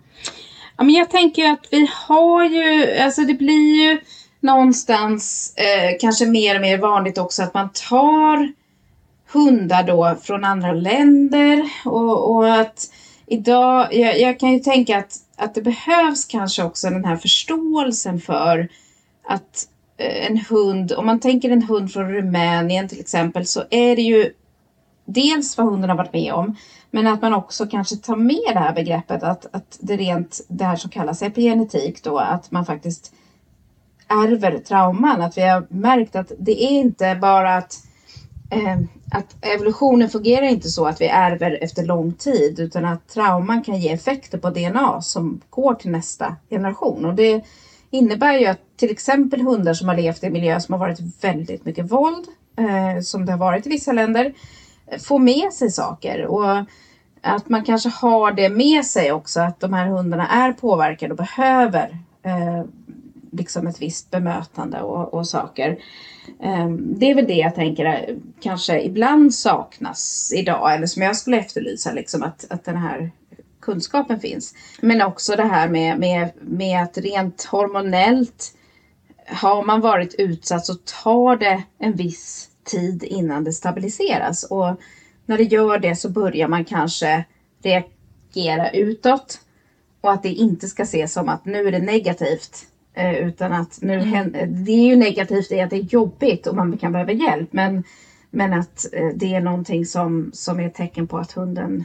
Ja, 0.77 0.85
men 0.85 0.94
jag 0.94 1.11
tänker 1.11 1.53
att 1.53 1.66
vi 1.70 1.90
har 1.92 2.44
ju, 2.44 2.96
alltså 2.98 3.22
det 3.22 3.35
blir 3.35 3.85
ju 3.85 4.01
någonstans 4.40 5.55
eh, 5.57 5.98
kanske 6.01 6.27
mer 6.27 6.55
och 6.55 6.61
mer 6.61 6.79
vanligt 6.79 7.18
också 7.18 7.42
att 7.42 7.55
man 7.55 7.70
tar 7.72 8.53
hundar 9.33 9.83
då 9.83 10.16
från 10.22 10.44
andra 10.44 10.72
länder 10.72 11.70
och, 11.85 12.31
och 12.31 12.55
att 12.55 12.90
idag, 13.27 13.94
jag, 13.94 14.20
jag, 14.20 14.40
kan 14.40 14.53
ju 14.53 14.59
tänka 14.59 14.98
att, 14.98 15.16
att 15.37 15.55
det 15.55 15.62
behövs 15.62 16.25
kanske 16.25 16.62
också 16.62 16.90
den 16.90 17.05
här 17.05 17.16
förståelsen 17.16 18.20
för 18.20 18.68
att 19.29 19.68
Eh, 19.96 20.26
en 20.26 20.37
hund, 20.38 20.92
om 20.92 21.07
man 21.07 21.20
tänker 21.20 21.50
en 21.50 21.62
hund 21.62 21.92
från 21.92 22.12
Rumänien 22.12 22.88
till 22.88 23.00
exempel, 23.00 23.46
så 23.46 23.64
är 23.70 23.96
det 23.96 24.02
ju 24.02 24.33
dels 25.05 25.59
vad 25.59 25.66
hunden 25.66 25.90
har 25.90 25.96
varit 25.96 26.12
med 26.12 26.33
om, 26.33 26.57
men 26.90 27.07
att 27.07 27.22
man 27.22 27.35
också 27.35 27.66
kanske 27.66 27.96
tar 27.96 28.16
med 28.16 28.52
det 28.52 28.59
här 28.59 28.74
begreppet 28.74 29.22
att, 29.22 29.46
att 29.55 29.78
det 29.81 29.96
rent, 29.96 30.40
det 30.48 30.64
här 30.64 30.76
som 30.76 30.90
kallas 30.90 31.22
epigenetik 31.22 32.02
då, 32.02 32.18
att 32.18 32.50
man 32.50 32.66
faktiskt 32.66 33.12
ärver 34.09 34.59
trauman. 34.59 35.22
Att 35.22 35.38
vi 35.38 35.42
har 35.42 35.66
märkt 35.68 36.16
att 36.16 36.33
det 36.38 36.64
är 36.64 36.70
inte 36.70 37.18
bara 37.20 37.57
att, 37.57 37.78
eh, 38.50 38.78
att 39.12 39.37
evolutionen 39.40 40.09
fungerar 40.09 40.46
inte 40.46 40.68
så 40.68 40.87
att 40.87 41.00
vi 41.00 41.07
ärver 41.07 41.59
efter 41.62 41.85
lång 41.85 42.12
tid, 42.12 42.61
utan 42.61 42.85
att 42.85 43.09
trauman 43.09 43.64
kan 43.64 43.81
ge 43.81 43.92
effekter 43.92 44.38
på 44.38 44.50
DNA 44.50 45.02
som 45.02 45.40
går 45.50 45.74
till 45.74 45.90
nästa 45.90 46.37
generation. 46.50 47.05
Och 47.05 47.14
det 47.14 47.44
innebär 47.92 48.38
ju 48.38 48.46
att 48.46 48.76
till 48.76 48.90
exempel 48.90 49.40
hundar 49.40 49.74
som 49.74 49.88
har 49.88 49.96
levt 49.96 50.22
i 50.22 50.26
en 50.26 50.33
miljö 50.33 50.61
som 50.61 50.72
har 50.72 50.81
varit 50.81 51.00
väldigt 51.20 51.64
mycket 51.64 51.92
våld, 51.92 52.26
eh, 52.57 53.00
som 53.02 53.26
det 53.26 53.33
har 53.33 53.38
varit 53.38 53.66
i 53.66 53.68
vissa 53.68 53.92
länder, 53.92 54.35
får 55.07 55.18
med 55.18 55.52
sig 55.52 55.70
saker. 55.70 56.26
Och 56.26 56.64
att 57.20 57.48
man 57.48 57.64
kanske 57.64 57.88
har 57.88 58.33
det 58.33 58.48
med 58.48 58.85
sig 58.85 59.12
också, 59.12 59.40
att 59.40 59.61
de 59.61 59.72
här 59.72 59.87
hundarna 59.87 60.28
är 60.28 60.52
påverkade 60.52 61.12
och 61.12 61.16
behöver 61.16 61.98
eh, 62.22 62.64
liksom 63.33 63.66
ett 63.66 63.83
visst 63.83 64.11
bemötande 64.11 64.81
och, 64.81 65.14
och 65.14 65.28
saker. 65.28 65.78
Eh, 66.42 66.68
det 66.70 67.11
är 67.11 67.14
väl 67.14 67.26
det 67.26 67.35
jag 67.35 67.55
tänker 67.55 68.16
kanske 68.40 68.83
ibland 68.83 69.35
saknas 69.35 70.33
idag, 70.37 70.74
eller 70.74 70.87
som 70.87 71.02
jag 71.02 71.16
skulle 71.16 71.38
efterlysa, 71.38 71.92
liksom 71.92 72.22
att, 72.22 72.46
att 72.50 72.64
den 72.64 72.76
här 72.76 73.11
kunskapen 73.62 74.20
finns. 74.20 74.55
Men 74.81 75.03
också 75.03 75.37
det 75.37 75.44
här 75.44 75.68
med, 75.68 75.98
med, 75.98 76.33
med 76.40 76.83
att 76.83 76.98
rent 76.98 77.44
hormonellt 77.44 78.55
har 79.27 79.64
man 79.64 79.81
varit 79.81 80.14
utsatt 80.14 80.66
så 80.66 80.75
tar 80.75 81.37
det 81.37 81.62
en 81.79 81.96
viss 81.96 82.48
tid 82.64 83.03
innan 83.03 83.44
det 83.44 83.53
stabiliseras. 83.53 84.44
Och 84.44 84.81
när 85.27 85.38
det 85.38 85.44
gör 85.44 85.79
det 85.79 85.96
så 85.96 86.09
börjar 86.09 86.48
man 86.48 86.64
kanske 86.64 87.25
reagera 87.62 88.70
utåt. 88.70 89.40
Och 90.01 90.12
att 90.12 90.22
det 90.22 90.29
inte 90.29 90.68
ska 90.68 90.83
ses 90.83 91.12
som 91.12 91.29
att 91.29 91.44
nu 91.44 91.68
är 91.68 91.72
det 91.72 91.79
negativt. 91.79 92.66
Eh, 92.94 93.14
utan 93.14 93.53
att 93.53 93.79
nu 93.83 93.94
mm. 93.94 94.09
händer, 94.09 94.46
det 94.46 94.72
är 94.72 94.87
ju 94.87 94.96
negativt 94.96 95.53
i 95.53 95.61
att 95.61 95.70
det 95.70 95.77
är 95.77 95.81
jobbigt 95.81 96.46
och 96.46 96.57
man 96.57 96.79
kan 96.79 96.92
behöva 96.92 97.12
hjälp. 97.12 97.53
Men, 97.53 97.85
men 98.31 98.53
att 98.53 98.87
eh, 98.92 99.09
det 99.14 99.35
är 99.35 99.40
någonting 99.40 99.87
som, 99.87 100.31
som 100.33 100.61
är 100.61 100.66
ett 100.66 100.75
tecken 100.75 101.07
på 101.07 101.18
att 101.18 101.33
hunden 101.33 101.85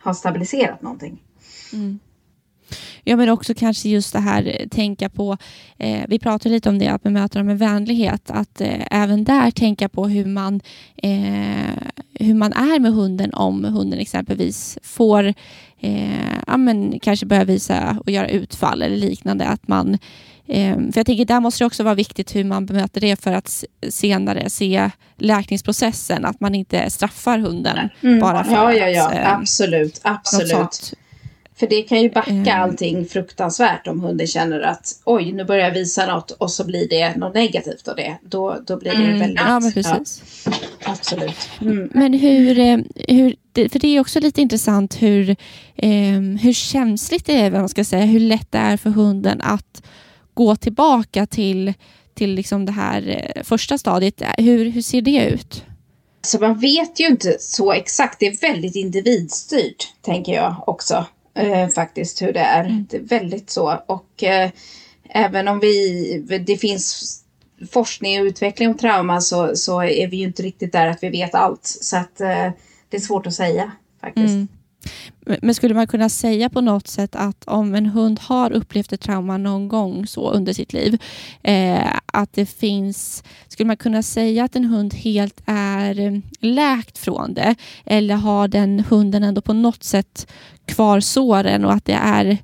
har 0.00 0.14
stabiliserat 0.14 0.82
någonting. 0.82 1.22
Mm. 1.72 1.98
Ja, 3.04 3.16
men 3.16 3.28
också 3.28 3.54
kanske 3.54 3.88
just 3.88 4.12
det 4.12 4.18
här 4.18 4.56
eh, 4.60 4.68
tänka 4.68 5.08
på, 5.08 5.36
eh, 5.78 6.04
vi 6.08 6.18
pratade 6.18 6.54
lite 6.54 6.68
om 6.68 6.78
det, 6.78 6.88
att 6.88 7.02
bemöta 7.02 7.38
dem 7.38 7.46
med 7.46 7.58
vänlighet, 7.58 8.30
att 8.30 8.60
eh, 8.60 8.86
även 8.90 9.24
där 9.24 9.50
tänka 9.50 9.88
på 9.88 10.08
hur 10.08 10.26
man, 10.26 10.60
eh, 10.96 11.82
hur 12.14 12.34
man 12.34 12.52
är 12.52 12.78
med 12.78 12.92
hunden 12.92 13.34
om 13.34 13.64
hunden 13.64 13.98
exempelvis 13.98 14.78
får, 14.82 15.34
eh, 15.80 16.40
ja, 16.46 16.56
men 16.56 17.00
kanske 17.00 17.26
börja 17.26 17.44
visa 17.44 17.98
och 18.04 18.10
göra 18.10 18.28
utfall 18.28 18.82
eller 18.82 18.96
liknande, 18.96 19.44
att 19.46 19.68
man 19.68 19.98
för 20.92 20.92
jag 20.96 21.06
tänker 21.06 21.24
där 21.24 21.40
måste 21.40 21.64
det 21.64 21.66
också 21.66 21.82
vara 21.82 21.94
viktigt 21.94 22.36
hur 22.36 22.44
man 22.44 22.66
bemöter 22.66 23.00
det 23.00 23.22
för 23.22 23.32
att 23.32 23.64
senare 23.88 24.50
se 24.50 24.90
läkningsprocessen, 25.16 26.24
att 26.24 26.40
man 26.40 26.54
inte 26.54 26.90
straffar 26.90 27.38
hunden 27.38 27.88
mm. 28.00 28.20
bara 28.20 28.44
för 28.44 28.52
ja, 28.52 28.72
ja, 28.72 28.88
ja. 28.88 29.08
att... 29.08 29.14
Eh, 29.14 29.32
absolut, 29.32 30.00
absolut. 30.02 30.94
För 31.60 31.66
det 31.66 31.82
kan 31.82 32.02
ju 32.02 32.10
backa 32.10 32.30
mm. 32.30 32.62
allting 32.62 33.06
fruktansvärt 33.06 33.86
om 33.86 34.00
hunden 34.00 34.26
känner 34.26 34.60
att 34.60 35.00
oj, 35.04 35.32
nu 35.32 35.44
börjar 35.44 35.64
jag 35.64 35.74
visa 35.74 36.06
något 36.06 36.30
och 36.30 36.50
så 36.50 36.64
blir 36.64 36.88
det 36.88 37.16
något 37.16 37.34
negativt 37.34 37.88
av 37.88 37.96
det. 37.96 38.18
Då, 38.22 38.60
då 38.66 38.76
blir 38.76 38.90
det 38.90 38.96
mm. 38.96 39.18
väldigt... 39.18 39.40
Ja, 39.40 39.60
men 39.60 39.72
precis. 39.72 40.44
Ja, 40.46 40.52
absolut. 40.84 41.50
Mm. 41.60 41.90
Men 41.94 42.14
hur, 42.14 42.58
eh, 42.58 42.78
hur, 43.08 43.36
för 43.68 43.78
det 43.78 43.88
är 43.88 44.00
också 44.00 44.20
lite 44.20 44.40
intressant 44.40 45.02
hur, 45.02 45.30
eh, 45.76 46.20
hur 46.40 46.52
känsligt 46.52 47.26
det 47.26 47.40
är, 47.40 47.50
vad 47.50 47.60
man 47.60 47.68
ska 47.68 47.84
säga, 47.84 48.04
hur 48.04 48.20
lätt 48.20 48.52
det 48.52 48.58
är 48.58 48.76
för 48.76 48.90
hunden 48.90 49.40
att 49.40 49.82
gå 50.34 50.56
tillbaka 50.56 51.26
till, 51.26 51.74
till 52.14 52.30
liksom 52.30 52.66
det 52.66 52.72
här 52.72 53.32
eh, 53.36 53.42
första 53.42 53.78
stadiet. 53.78 54.22
Hur, 54.38 54.70
hur 54.70 54.82
ser 54.82 55.02
det 55.02 55.26
ut? 55.26 55.64
Så 56.22 56.38
man 56.38 56.58
vet 56.58 57.00
ju 57.00 57.06
inte 57.06 57.36
så 57.40 57.72
exakt. 57.72 58.20
Det 58.20 58.26
är 58.26 58.40
väldigt 58.40 58.76
individstyrt, 58.76 59.94
tänker 60.02 60.32
jag 60.32 60.54
också. 60.66 61.06
Eh, 61.34 61.68
faktiskt 61.68 62.22
hur 62.22 62.32
det 62.32 62.40
är. 62.40 62.64
Mm. 62.64 62.86
Det 62.90 62.96
är 62.96 63.00
väldigt 63.00 63.50
så. 63.50 63.82
Och 63.86 64.24
eh, 64.24 64.50
även 65.10 65.48
om 65.48 65.60
vi, 65.60 66.42
det 66.46 66.56
finns 66.56 67.16
forskning 67.70 68.20
och 68.20 68.24
utveckling 68.24 68.68
om 68.68 68.76
trauma 68.76 69.20
så, 69.20 69.56
så 69.56 69.82
är 69.82 70.08
vi 70.08 70.16
ju 70.16 70.24
inte 70.24 70.42
riktigt 70.42 70.72
där 70.72 70.86
att 70.86 71.02
vi 71.02 71.08
vet 71.08 71.34
allt. 71.34 71.66
Så 71.66 71.96
att 71.96 72.20
eh, 72.20 72.50
det 72.88 72.96
är 72.96 73.00
svårt 73.00 73.26
att 73.26 73.34
säga 73.34 73.72
faktiskt. 74.00 74.28
Mm. 74.28 74.48
Men 75.42 75.54
skulle 75.54 75.74
man 75.74 75.86
kunna 75.86 76.08
säga 76.08 76.48
på 76.48 76.60
något 76.60 76.88
sätt 76.88 77.16
att 77.16 77.44
om 77.44 77.74
en 77.74 77.86
hund 77.86 78.20
har 78.20 78.52
upplevt 78.52 78.92
ett 78.92 79.00
trauma 79.00 79.36
någon 79.36 79.68
gång 79.68 80.06
så 80.06 80.30
under 80.30 80.52
sitt 80.52 80.72
liv, 80.72 81.02
eh, 81.42 81.96
att 82.06 82.32
det 82.32 82.46
finns, 82.46 83.24
skulle 83.48 83.66
man 83.66 83.76
kunna 83.76 84.02
säga 84.02 84.44
att 84.44 84.56
en 84.56 84.64
hund 84.64 84.94
helt 84.94 85.42
är 85.46 86.00
eh, 86.00 86.20
läkt 86.40 86.98
från 86.98 87.34
det? 87.34 87.54
Eller 87.84 88.14
har 88.14 88.48
den 88.48 88.84
hunden 88.88 89.22
ändå 89.22 89.40
på 89.40 89.52
något 89.52 89.84
sätt 89.84 90.32
kvar 90.64 91.00
såren 91.00 91.64
och 91.64 91.72
att 91.72 91.84
det 91.84 91.98
är, 92.02 92.38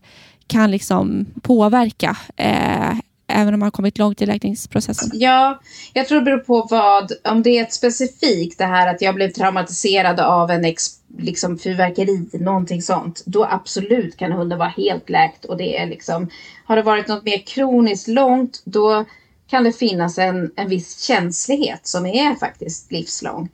kan 0.47 0.71
liksom 0.71 1.27
påverka 1.43 2.17
eh, 2.37 2.99
även 3.27 3.55
om 3.55 3.61
man 3.61 3.67
har 3.67 3.71
kommit 3.71 3.99
långt 3.99 4.23
i 4.23 4.27
läkningsprocessen? 4.27 5.11
Ja, 5.13 5.61
jag 5.93 6.09
tror 6.09 6.19
det 6.19 6.25
beror 6.25 6.39
på 6.39 6.67
vad, 6.71 7.13
om 7.25 7.43
det 7.43 7.59
är 7.59 7.63
ett 7.63 7.73
specifikt 7.73 8.59
det 8.59 8.65
här 8.65 8.95
att 8.95 9.03
jag 9.03 9.15
blev 9.15 9.31
traumatiserad 9.31 10.21
av 10.21 10.51
en 10.51 10.65
ex, 10.65 10.87
liksom 11.19 11.59
fyrverkeri, 11.59 12.29
någonting 12.33 12.83
sånt, 12.83 13.23
då 13.27 13.45
absolut 13.45 14.17
kan 14.17 14.33
hunden 14.33 14.59
vara 14.59 14.69
helt 14.69 15.11
läkt 15.11 15.45
och 15.45 15.57
det 15.57 15.79
är 15.79 15.87
liksom, 15.87 16.31
har 16.65 16.77
det 16.77 16.83
varit 16.83 17.09
något 17.09 17.25
mer 17.25 17.39
kroniskt 17.39 18.09
långt, 18.09 18.63
då 18.65 19.05
kan 19.47 19.65
det 19.65 19.73
finnas 19.73 20.19
en, 20.19 20.51
en 20.57 20.69
viss 20.69 21.01
känslighet 21.01 21.87
som 21.87 22.07
är 22.07 22.35
faktiskt 22.35 22.93
livslång. 22.93 23.49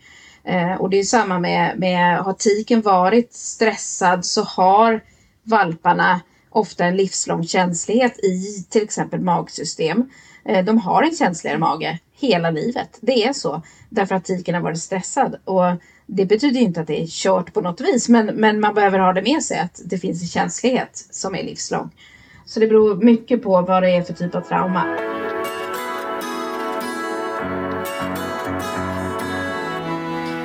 Eh, 0.45 0.75
och 0.75 0.91
det 0.91 0.99
är 0.99 1.03
samma 1.03 1.39
med, 1.39 1.79
med, 1.79 2.19
har 2.19 2.33
tiken 2.33 2.81
varit 2.81 3.33
stressad 3.33 4.25
så 4.25 4.43
har 4.43 5.01
valparna 5.43 6.21
ofta 6.53 6.85
en 6.85 6.97
livslång 6.97 7.45
känslighet 7.45 8.19
i 8.19 8.67
till 8.71 8.83
exempel 8.83 9.21
magsystem. 9.21 10.11
Eh, 10.45 10.65
de 10.65 10.79
har 10.79 11.03
en 11.03 11.17
känsligare 11.17 11.59
mage 11.59 11.99
hela 12.13 12.51
livet. 12.51 12.99
Det 13.01 13.25
är 13.25 13.33
så. 13.33 13.63
Därför 13.89 14.15
att 14.15 14.25
tiken 14.25 14.55
har 14.55 14.63
varit 14.63 14.79
stressad. 14.79 15.37
Och 15.45 15.65
det 16.07 16.27
betyder 16.27 16.61
inte 16.61 16.81
att 16.81 16.87
det 16.87 17.03
är 17.03 17.07
kört 17.07 17.53
på 17.53 17.61
något 17.61 17.81
vis. 17.81 18.09
Men, 18.09 18.27
men 18.27 18.61
man 18.61 18.75
behöver 18.75 18.99
ha 18.99 19.13
det 19.13 19.23
med 19.23 19.43
sig 19.43 19.59
att 19.59 19.81
det 19.85 19.99
finns 19.99 20.23
en 20.23 20.29
känslighet 20.29 21.07
som 21.11 21.35
är 21.35 21.43
livslång. 21.43 21.91
Så 22.47 22.61
det 22.61 22.67
beror 22.67 22.97
mycket 22.97 23.43
på 23.43 23.63
vad 23.63 23.83
det 23.83 23.91
är 23.91 24.03
för 24.03 24.13
typ 24.13 24.35
av 24.35 24.41
trauma. 24.41 24.97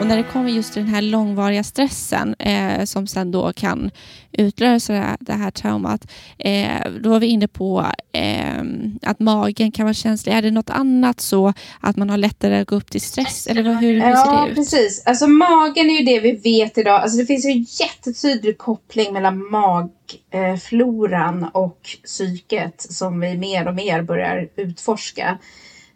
När 0.08 0.18
det 0.18 0.24
kommer 0.24 0.50
just 0.50 0.74
till 0.74 0.82
den 0.82 0.94
här 0.94 1.02
långvariga 1.02 1.64
stressen 1.64 2.36
eh, 2.40 2.86
som 2.86 3.08
sen 3.08 3.32
då 3.32 3.54
kan 3.54 3.92
utlösa 4.32 4.94
det 4.94 5.00
här, 5.00 5.18
det 5.20 5.34
här 5.34 5.52
traumat, 5.52 6.12
eh, 6.38 6.92
då 7.02 7.10
var 7.10 7.20
vi 7.20 7.28
inne 7.28 7.48
på 7.48 7.86
eh, 8.12 8.64
att 9.02 9.20
magen 9.20 9.72
kan 9.72 9.86
vara 9.86 9.94
känslig. 9.94 10.34
Är 10.34 10.42
det 10.42 10.52
något 10.52 10.70
annat 10.70 11.22
så 11.22 11.54
att 11.82 11.98
man 11.98 12.10
har 12.10 12.18
lättare 12.18 12.60
att 12.60 12.68
gå 12.68 12.76
upp 12.76 12.92
till 12.92 13.02
stress? 13.02 13.48
Eller 13.48 13.64
hur, 13.64 13.74
hur 13.74 13.98
ja, 13.98 14.26
ser 14.26 14.46
det 14.46 14.50
ut? 14.50 14.56
precis. 14.56 15.04
Alltså 15.06 15.28
magen 15.28 15.90
är 15.90 16.00
ju 16.00 16.06
det 16.06 16.20
vi 16.20 16.32
vet 16.32 16.78
idag. 16.78 17.02
Alltså 17.02 17.18
det 17.18 17.26
finns 17.26 17.46
ju 17.46 17.50
en 17.50 17.66
jättetydlig 17.80 18.58
koppling 18.58 19.14
mellan 19.14 19.50
magfloran 19.52 21.44
och 21.54 21.80
psyket 22.04 22.82
som 22.82 23.20
vi 23.20 23.38
mer 23.38 23.68
och 23.68 23.76
mer 23.76 24.02
börjar 24.02 24.50
utforska. 24.56 25.38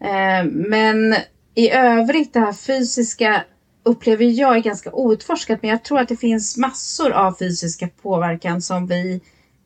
Eh, 0.02 0.46
men 0.46 1.16
i 1.56 1.72
övrigt 1.72 2.34
det 2.34 2.40
här 2.40 2.54
fysiska 2.54 3.44
upplever 3.84 4.26
jag 4.26 4.56
är 4.56 4.62
ganska 4.62 4.92
outforskat. 4.94 5.62
Men 5.62 5.70
jag 5.70 5.84
tror 5.84 6.00
att 6.00 6.08
det 6.10 6.18
finns 6.18 6.58
massor 6.58 7.12
av 7.12 7.34
fysiska 7.40 7.90
påverkan 8.02 8.62
som 8.62 8.88
vi 8.88 9.22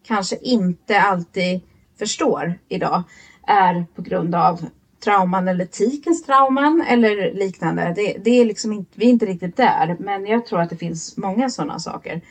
kanske 0.08 0.38
inte 0.42 1.02
alltid 1.02 1.62
förstår 2.00 2.60
idag 2.70 3.04
är 3.48 3.86
på 3.96 4.02
grund 4.02 4.36
av 4.36 4.66
trauman 5.04 5.48
eller 5.48 5.66
tikens 5.66 6.24
trauman 6.24 6.84
eller 6.88 7.34
liknande. 7.34 7.94
Det, 7.96 8.18
det 8.24 8.30
är 8.30 8.46
liksom 8.46 8.74
inte, 8.74 8.92
vi 8.96 9.06
är 9.06 9.10
inte 9.10 9.26
riktigt 9.26 9.58
där, 9.58 9.98
men 10.00 10.26
jag 10.26 10.46
tror 10.46 10.62
att 10.62 10.70
det 10.70 10.78
finns 10.78 11.18
många 11.18 11.50
sådana 11.50 11.80
saker 11.80 12.22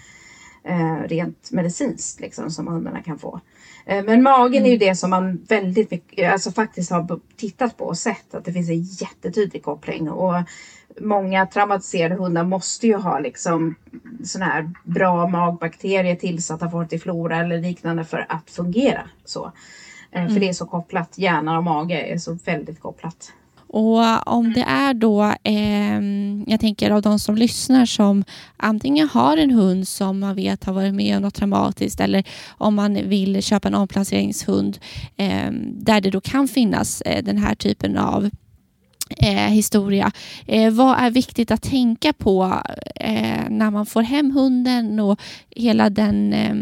eh, 0.65 1.09
rent 1.09 1.51
medicinskt 1.53 2.21
liksom, 2.21 2.51
som 2.51 2.69
hundarna 2.69 3.03
kan 3.03 3.19
få. 3.19 3.41
Eh, 3.87 4.05
men 4.05 4.23
magen 4.23 4.63
mm. 4.63 4.65
är 4.65 4.69
ju 4.69 4.77
mm. 4.77 4.89
det 4.89 4.97
som 4.97 5.11
man 5.11 5.45
väldigt 5.49 5.91
mycket, 5.91 6.33
alltså 6.33 6.51
faktiskt 6.53 6.91
har 6.91 7.21
tittat 7.37 7.77
på 7.77 7.85
och 7.85 7.99
sett 7.99 8.35
att 8.35 8.45
det 8.45 8.53
finns 8.53 8.69
en 8.69 8.83
jättetydlig 8.83 9.63
koppling. 9.63 10.11
Och 10.11 10.35
många 11.01 11.47
traumatiserade 11.47 12.15
hundar 12.15 12.45
måste 12.45 12.87
ju 12.87 12.97
ha 12.97 13.19
liksom 13.19 13.75
sådana 14.25 14.53
här 14.53 14.71
bra 14.85 15.27
magbakterier 15.29 16.17
tillsatta 16.17 16.71
för 16.71 16.85
till 16.85 17.01
flora 17.01 17.37
eller 17.37 17.61
liknande 17.61 18.05
för 18.05 18.27
att 18.29 18.51
fungera 18.51 19.03
så. 19.25 19.53
Mm. 20.13 20.33
För 20.33 20.41
det 20.41 20.49
är 20.49 20.53
så 20.53 20.67
kopplat, 20.67 21.19
hjärna 21.19 21.59
och 21.59 21.65
mage 21.65 22.01
är 22.01 22.19
så 22.19 22.39
väldigt 22.45 22.81
kopplat. 22.81 23.33
Och 23.77 24.29
om 24.33 24.53
det 24.53 24.61
är 24.61 24.95
då, 24.95 25.23
eh, 25.43 26.01
jag 26.47 26.61
tänker 26.61 26.91
av 26.91 27.03
de 27.03 27.19
som 27.19 27.35
lyssnar 27.35 27.87
som 27.87 28.25
antingen 28.57 29.09
har 29.09 29.37
en 29.37 29.51
hund 29.51 29.89
som 29.89 30.19
man 30.19 30.35
vet 30.35 30.65
har 30.65 30.73
varit 30.73 30.95
med 30.95 31.17
om 31.17 31.23
något 31.23 31.35
traumatiskt 31.35 32.01
eller 32.01 32.25
om 32.59 32.75
man 32.75 32.95
vill 32.95 33.43
köpa 33.43 33.69
en 33.69 33.75
omplaceringshund 33.75 34.79
eh, 35.17 35.51
där 35.73 36.01
det 36.01 36.11
då 36.11 36.21
kan 36.21 36.49
finnas 36.49 37.01
eh, 37.01 37.25
den 37.25 37.39
här 37.39 37.55
typen 37.55 37.99
av 37.99 38.31
eh, 39.11 39.49
historia. 39.51 40.13
Eh, 40.47 40.73
vad 40.73 40.99
är 40.99 41.11
viktigt 41.11 41.51
att 41.51 41.63
tänka 41.63 42.13
på 42.13 42.63
eh, 42.95 43.49
när 43.49 43.71
man 43.71 43.87
får 43.87 44.03
hem 44.03 44.31
hunden 44.31 45.01
och 45.01 45.21
hela 45.51 45.91
den 45.91 46.33
eh, 46.33 46.55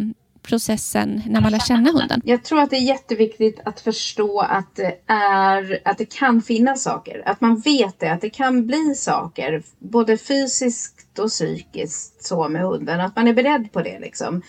processen 0.43 1.23
när 1.27 1.41
man 1.41 1.53
lär 1.53 1.59
känna 1.59 1.91
hunden? 1.91 2.21
Jag 2.25 2.45
tror 2.45 2.61
att 2.61 2.71
det 2.71 2.77
är 2.77 2.87
jätteviktigt 2.87 3.61
att 3.65 3.81
förstå 3.81 4.41
att 4.41 4.77
det, 4.77 4.95
är, 5.07 5.81
att 5.85 5.99
det 5.99 6.15
kan 6.19 6.43
finnas 6.43 6.83
saker. 6.83 7.23
Att 7.27 7.41
man 7.41 7.61
vet 7.61 8.01
det, 8.01 8.13
att 8.13 8.21
det 8.21 8.31
kan 8.31 8.67
bli 8.67 8.95
saker. 8.95 9.63
Både 9.79 10.17
fysiskt 10.17 11.19
och 11.19 11.29
psykiskt 11.29 12.25
så 12.25 12.49
med 12.49 12.63
hunden. 12.63 13.01
Att 13.01 13.17
man 13.17 13.29
är 13.29 13.33
beredd 13.33 13.73
på 13.73 13.83
det 13.83 13.99
liksom. 14.01 14.43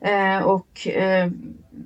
Eh, 0.00 0.38
och 0.38 0.88
eh, 0.88 1.30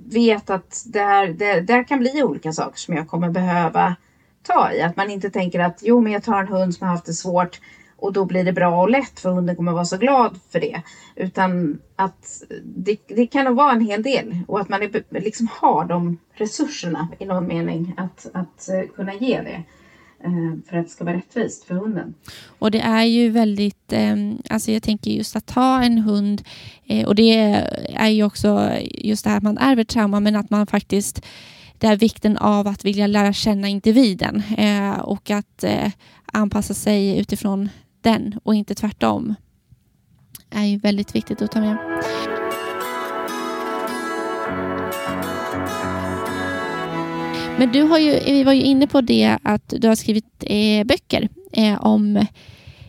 vet 0.04 0.50
att 0.50 0.84
det, 0.86 1.00
här, 1.00 1.28
det, 1.28 1.60
det 1.60 1.84
kan 1.84 1.98
bli 1.98 2.22
olika 2.22 2.52
saker 2.52 2.78
som 2.78 2.94
jag 2.94 3.08
kommer 3.08 3.30
behöva 3.30 3.96
ta 4.48 4.72
i. 4.72 4.82
Att 4.82 4.96
man 4.96 5.10
inte 5.10 5.30
tänker 5.30 5.60
att 5.60 5.80
jo, 5.82 6.00
men 6.00 6.12
jag 6.12 6.22
tar 6.22 6.40
en 6.40 6.48
hund 6.48 6.74
som 6.74 6.86
har 6.86 6.94
haft 6.94 7.06
det 7.06 7.12
svårt 7.12 7.60
och 7.98 8.12
då 8.12 8.24
blir 8.24 8.44
det 8.44 8.52
bra 8.52 8.82
och 8.82 8.90
lätt 8.90 9.20
för 9.20 9.30
hunden 9.30 9.56
kommer 9.56 9.72
vara 9.72 9.84
så 9.84 9.96
glad 9.96 10.38
för 10.50 10.60
det. 10.60 10.82
Utan 11.16 11.78
att 11.96 12.42
det, 12.64 12.96
det 13.08 13.26
kan 13.26 13.44
nog 13.44 13.56
vara 13.56 13.72
en 13.72 13.80
hel 13.80 14.02
del 14.02 14.38
och 14.48 14.60
att 14.60 14.68
man 14.68 14.82
är, 14.82 15.20
liksom 15.20 15.48
har 15.50 15.84
de 15.84 16.18
resurserna 16.34 17.08
i 17.18 17.24
någon 17.24 17.46
mening 17.46 17.94
att, 17.96 18.26
att 18.34 18.68
eh, 18.68 18.94
kunna 18.94 19.14
ge 19.14 19.42
det 19.42 19.62
eh, 20.24 20.68
för 20.68 20.76
att 20.76 20.84
det 20.84 20.90
ska 20.90 21.04
vara 21.04 21.16
rättvist 21.16 21.64
för 21.64 21.74
hunden. 21.74 22.14
Och 22.58 22.70
det 22.70 22.80
är 22.80 23.04
ju 23.04 23.30
väldigt, 23.30 23.92
ehm, 23.92 24.38
alltså 24.50 24.70
jag 24.70 24.82
tänker 24.82 25.10
just 25.10 25.36
att 25.36 25.46
ta 25.46 25.82
en 25.82 25.98
hund 25.98 26.42
eh, 26.86 27.06
och 27.06 27.14
det 27.14 27.32
är 27.94 28.08
ju 28.08 28.24
också 28.24 28.72
just 28.82 29.24
det 29.24 29.30
här 29.30 29.36
att 29.36 29.42
man 29.42 29.58
ärver 29.58 29.84
trauma 29.84 30.20
men 30.20 30.36
att 30.36 30.50
man 30.50 30.66
faktiskt 30.66 31.24
det 31.78 31.86
här 31.86 31.96
vikten 31.96 32.36
av 32.36 32.66
att 32.66 32.84
vilja 32.84 33.06
lära 33.06 33.32
känna 33.32 33.68
individen 33.68 34.42
eh, 34.58 34.98
och 34.98 35.30
att 35.30 35.64
eh, 35.64 35.90
anpassa 36.32 36.74
sig 36.74 37.18
utifrån 37.18 37.68
den 38.00 38.40
och 38.44 38.54
inte 38.54 38.74
tvärtom 38.74 39.34
är 40.50 40.64
ju 40.64 40.78
väldigt 40.78 41.14
viktigt 41.14 41.42
att 41.42 41.52
ta 41.52 41.60
med. 41.60 41.76
Men 47.58 47.72
du 47.72 47.82
har 47.82 47.98
ju, 47.98 48.20
vi 48.26 48.44
var 48.44 48.52
ju 48.52 48.62
inne 48.62 48.86
på 48.86 49.00
det 49.00 49.38
att 49.42 49.74
du 49.78 49.88
har 49.88 49.94
skrivit 49.94 50.24
eh, 50.40 50.84
böcker 50.84 51.28
eh, 51.52 51.84
om 51.84 52.26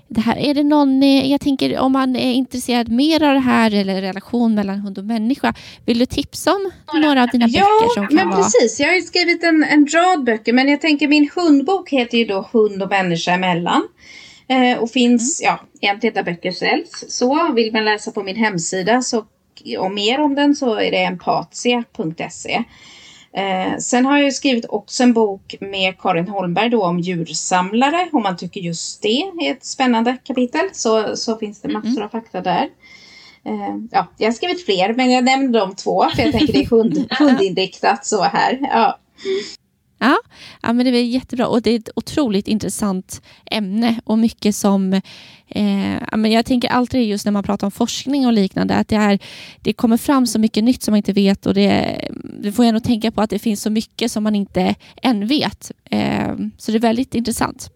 det 0.10 0.22
här. 0.22 0.38
Är 0.38 0.54
det 0.54 0.64
någon, 0.64 1.02
jag 1.30 1.42
tänker 1.42 1.80
om 1.80 1.92
man 1.92 2.16
är 2.16 2.34
intresserad 2.34 2.90
mer 2.90 3.24
av 3.24 3.34
det 3.34 3.40
här 3.40 3.74
eller 3.74 4.02
relation 4.02 4.56
mellan 4.56 4.80
hund 4.80 4.98
och 4.98 5.06
människa. 5.06 5.54
Vill 5.86 6.00
du 6.00 6.06
tipsa 6.06 6.52
om 6.56 6.72
några 7.02 7.24
av 7.24 7.30
dina 7.30 7.48
ja, 7.48 7.60
böcker? 7.62 7.94
Som 7.94 8.08
kan 8.08 8.16
men 8.16 8.30
vara... 8.30 8.38
precis. 8.38 8.80
Jag 8.80 8.88
har 8.88 8.96
ju 8.96 9.02
skrivit 9.02 9.44
en, 9.44 9.64
en 9.64 9.88
rad 9.88 10.24
böcker, 10.24 10.54
men 10.54 10.68
jag 10.70 10.82
tänker 10.82 11.08
min 11.08 11.30
hundbok 11.36 11.90
heter 11.90 12.18
ju 12.18 12.26
då 12.26 12.50
Hund 12.52 12.84
och 12.84 12.90
människa 12.90 13.32
emellan. 13.32 13.88
Eh, 14.48 14.78
och 14.78 14.92
finns, 14.92 15.42
Mm. 15.42 15.56
ja, 15.56 15.60
egentligen 15.82 16.14
där 16.14 16.24
böcker 16.24 16.52
säljs. 16.52 17.06
Så 17.10 17.52
vill 17.54 17.74
man 17.74 17.86
läsa 17.86 18.12
på 18.12 18.24
min 18.24 18.36
hemsida 18.36 19.02
så, 19.02 19.26
och 19.80 19.92
mer 19.92 20.20
om 20.20 20.36
den 20.36 20.56
så 20.56 20.76
är 20.76 20.92
det 20.92 20.98
empatia.se. 21.04 22.64
Eh, 23.34 23.78
sen 23.78 24.06
har 24.06 24.18
jag 24.18 24.26
ju 24.26 24.32
skrivit 24.32 24.66
också 24.70 25.04
en 25.04 25.14
bok 25.14 25.56
med 25.60 26.00
Karin 26.00 26.28
Holmberg 26.28 26.70
då 26.70 26.86
om 26.86 27.00
djursamlare. 27.00 28.10
Om 28.12 28.24
man 28.24 28.38
tycker 28.38 28.62
just 28.62 29.02
det 29.02 29.22
är 29.22 29.52
ett 29.52 29.66
spännande 29.66 30.18
kapitel 30.24 30.70
så, 30.74 31.16
så 31.16 31.38
finns 31.38 31.62
det 31.62 31.68
massor 31.68 32.02
av 32.04 32.10
fakta 32.10 32.42
där. 32.42 32.70
Eh, 33.46 33.76
ja, 33.92 34.08
jag 34.18 34.28
har 34.28 34.34
skrivit 34.34 34.66
fler 34.66 34.94
men 34.94 35.12
jag 35.12 35.24
nämnde 35.24 35.60
de 35.60 35.76
två 35.76 36.06
för 36.16 36.24
jag 36.24 36.32
tänker 36.32 36.54
det 36.54 36.64
är 36.64 36.70
hund, 36.70 37.08
hundinriktat 37.20 38.06
så 38.06 38.24
här. 38.24 38.60
Ja. 38.62 39.00
Ja, 40.00 40.18
ja, 40.62 40.74
men 40.74 40.86
det 40.86 40.98
är 40.98 41.04
jättebra 41.04 41.48
och 41.48 41.62
det 41.62 41.72
är 41.72 41.80
ett 41.80 41.90
otroligt 41.96 42.48
intressant 42.48 43.22
ämne 43.46 44.00
och 44.04 44.18
mycket 44.20 44.56
som 44.56 44.94
eh, 45.48 45.94
ja, 46.12 46.18
men 46.18 46.32
jag 46.32 46.46
tänker 46.46 46.70
alltid 46.70 47.08
just 47.08 47.26
när 47.26 47.32
man 47.32 47.44
pratar 47.44 47.68
om 47.68 47.72
forskning 47.72 48.28
och 48.28 48.34
liknande 48.34 48.76
att 48.76 48.88
det, 48.88 48.96
är, 48.96 49.20
det 49.62 49.74
kommer 49.74 49.98
fram 49.98 50.28
så 50.28 50.40
mycket 50.40 50.64
nytt 50.64 50.84
som 50.84 50.92
man 50.92 50.98
inte 50.98 51.14
vet 51.14 51.46
och 51.46 51.54
det, 51.54 52.02
det 52.42 52.52
får 52.52 52.66
jag 52.66 52.74
nog 52.74 52.84
tänka 52.84 53.12
på 53.12 53.22
att 53.22 53.30
det 53.30 53.40
finns 53.40 53.62
så 53.62 53.70
mycket 53.70 54.12
som 54.12 54.24
man 54.24 54.36
inte 54.36 54.76
än 55.02 55.28
vet. 55.28 55.72
Eh, 55.86 56.36
så 56.58 56.72
det 56.72 56.78
är 56.78 56.82
väldigt 56.82 57.16
intressant. 57.16 57.72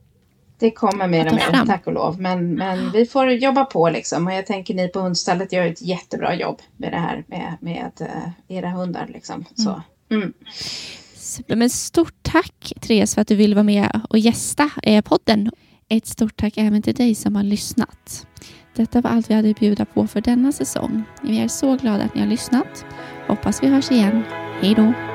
Det 0.59 0.71
kommer 0.71 1.07
mer 1.07 1.27
och 1.27 1.33
mer, 1.33 1.65
tack 1.65 1.87
och 1.87 1.93
lov. 1.93 2.21
Men, 2.21 2.53
men 2.53 2.91
vi 2.91 3.05
får 3.05 3.31
jobba 3.31 3.65
på 3.65 3.89
liksom. 3.89 4.27
Och 4.27 4.33
jag 4.33 4.45
tänker 4.45 4.73
ni 4.73 4.87
på 4.87 4.99
hundstallet 4.99 5.53
gör 5.53 5.65
ett 5.65 5.81
jättebra 5.81 6.35
jobb 6.35 6.61
med 6.77 6.91
det 6.91 6.97
här 6.97 7.23
med, 7.27 7.57
med 7.59 7.91
uh, 8.01 8.57
era 8.57 8.69
hundar 8.69 9.09
liksom. 9.13 9.45
Så. 9.55 9.81
Mm. 10.11 10.33
Men 11.47 11.69
stort 11.69 12.13
tack 12.21 12.73
Therese 12.81 13.15
för 13.15 13.21
att 13.21 13.27
du 13.27 13.35
ville 13.35 13.55
vara 13.55 13.63
med 13.63 14.01
och 14.09 14.19
gästa 14.19 14.69
eh, 14.83 15.01
podden. 15.01 15.51
Ett 15.89 16.05
stort 16.05 16.37
tack 16.37 16.57
även 16.57 16.81
till 16.81 16.95
dig 16.95 17.15
som 17.15 17.35
har 17.35 17.43
lyssnat. 17.43 18.27
Detta 18.75 19.01
var 19.01 19.09
allt 19.09 19.29
vi 19.29 19.33
hade 19.33 19.49
att 19.49 19.59
bjuda 19.59 19.85
på 19.85 20.07
för 20.07 20.21
denna 20.21 20.51
säsong. 20.51 21.03
Vi 21.21 21.39
är 21.39 21.47
så 21.47 21.75
glada 21.75 22.03
att 22.03 22.15
ni 22.15 22.21
har 22.21 22.27
lyssnat. 22.27 22.85
Hoppas 23.27 23.63
vi 23.63 23.67
hörs 23.67 23.91
igen. 23.91 24.23
Hej 24.61 24.73
då! 24.75 25.12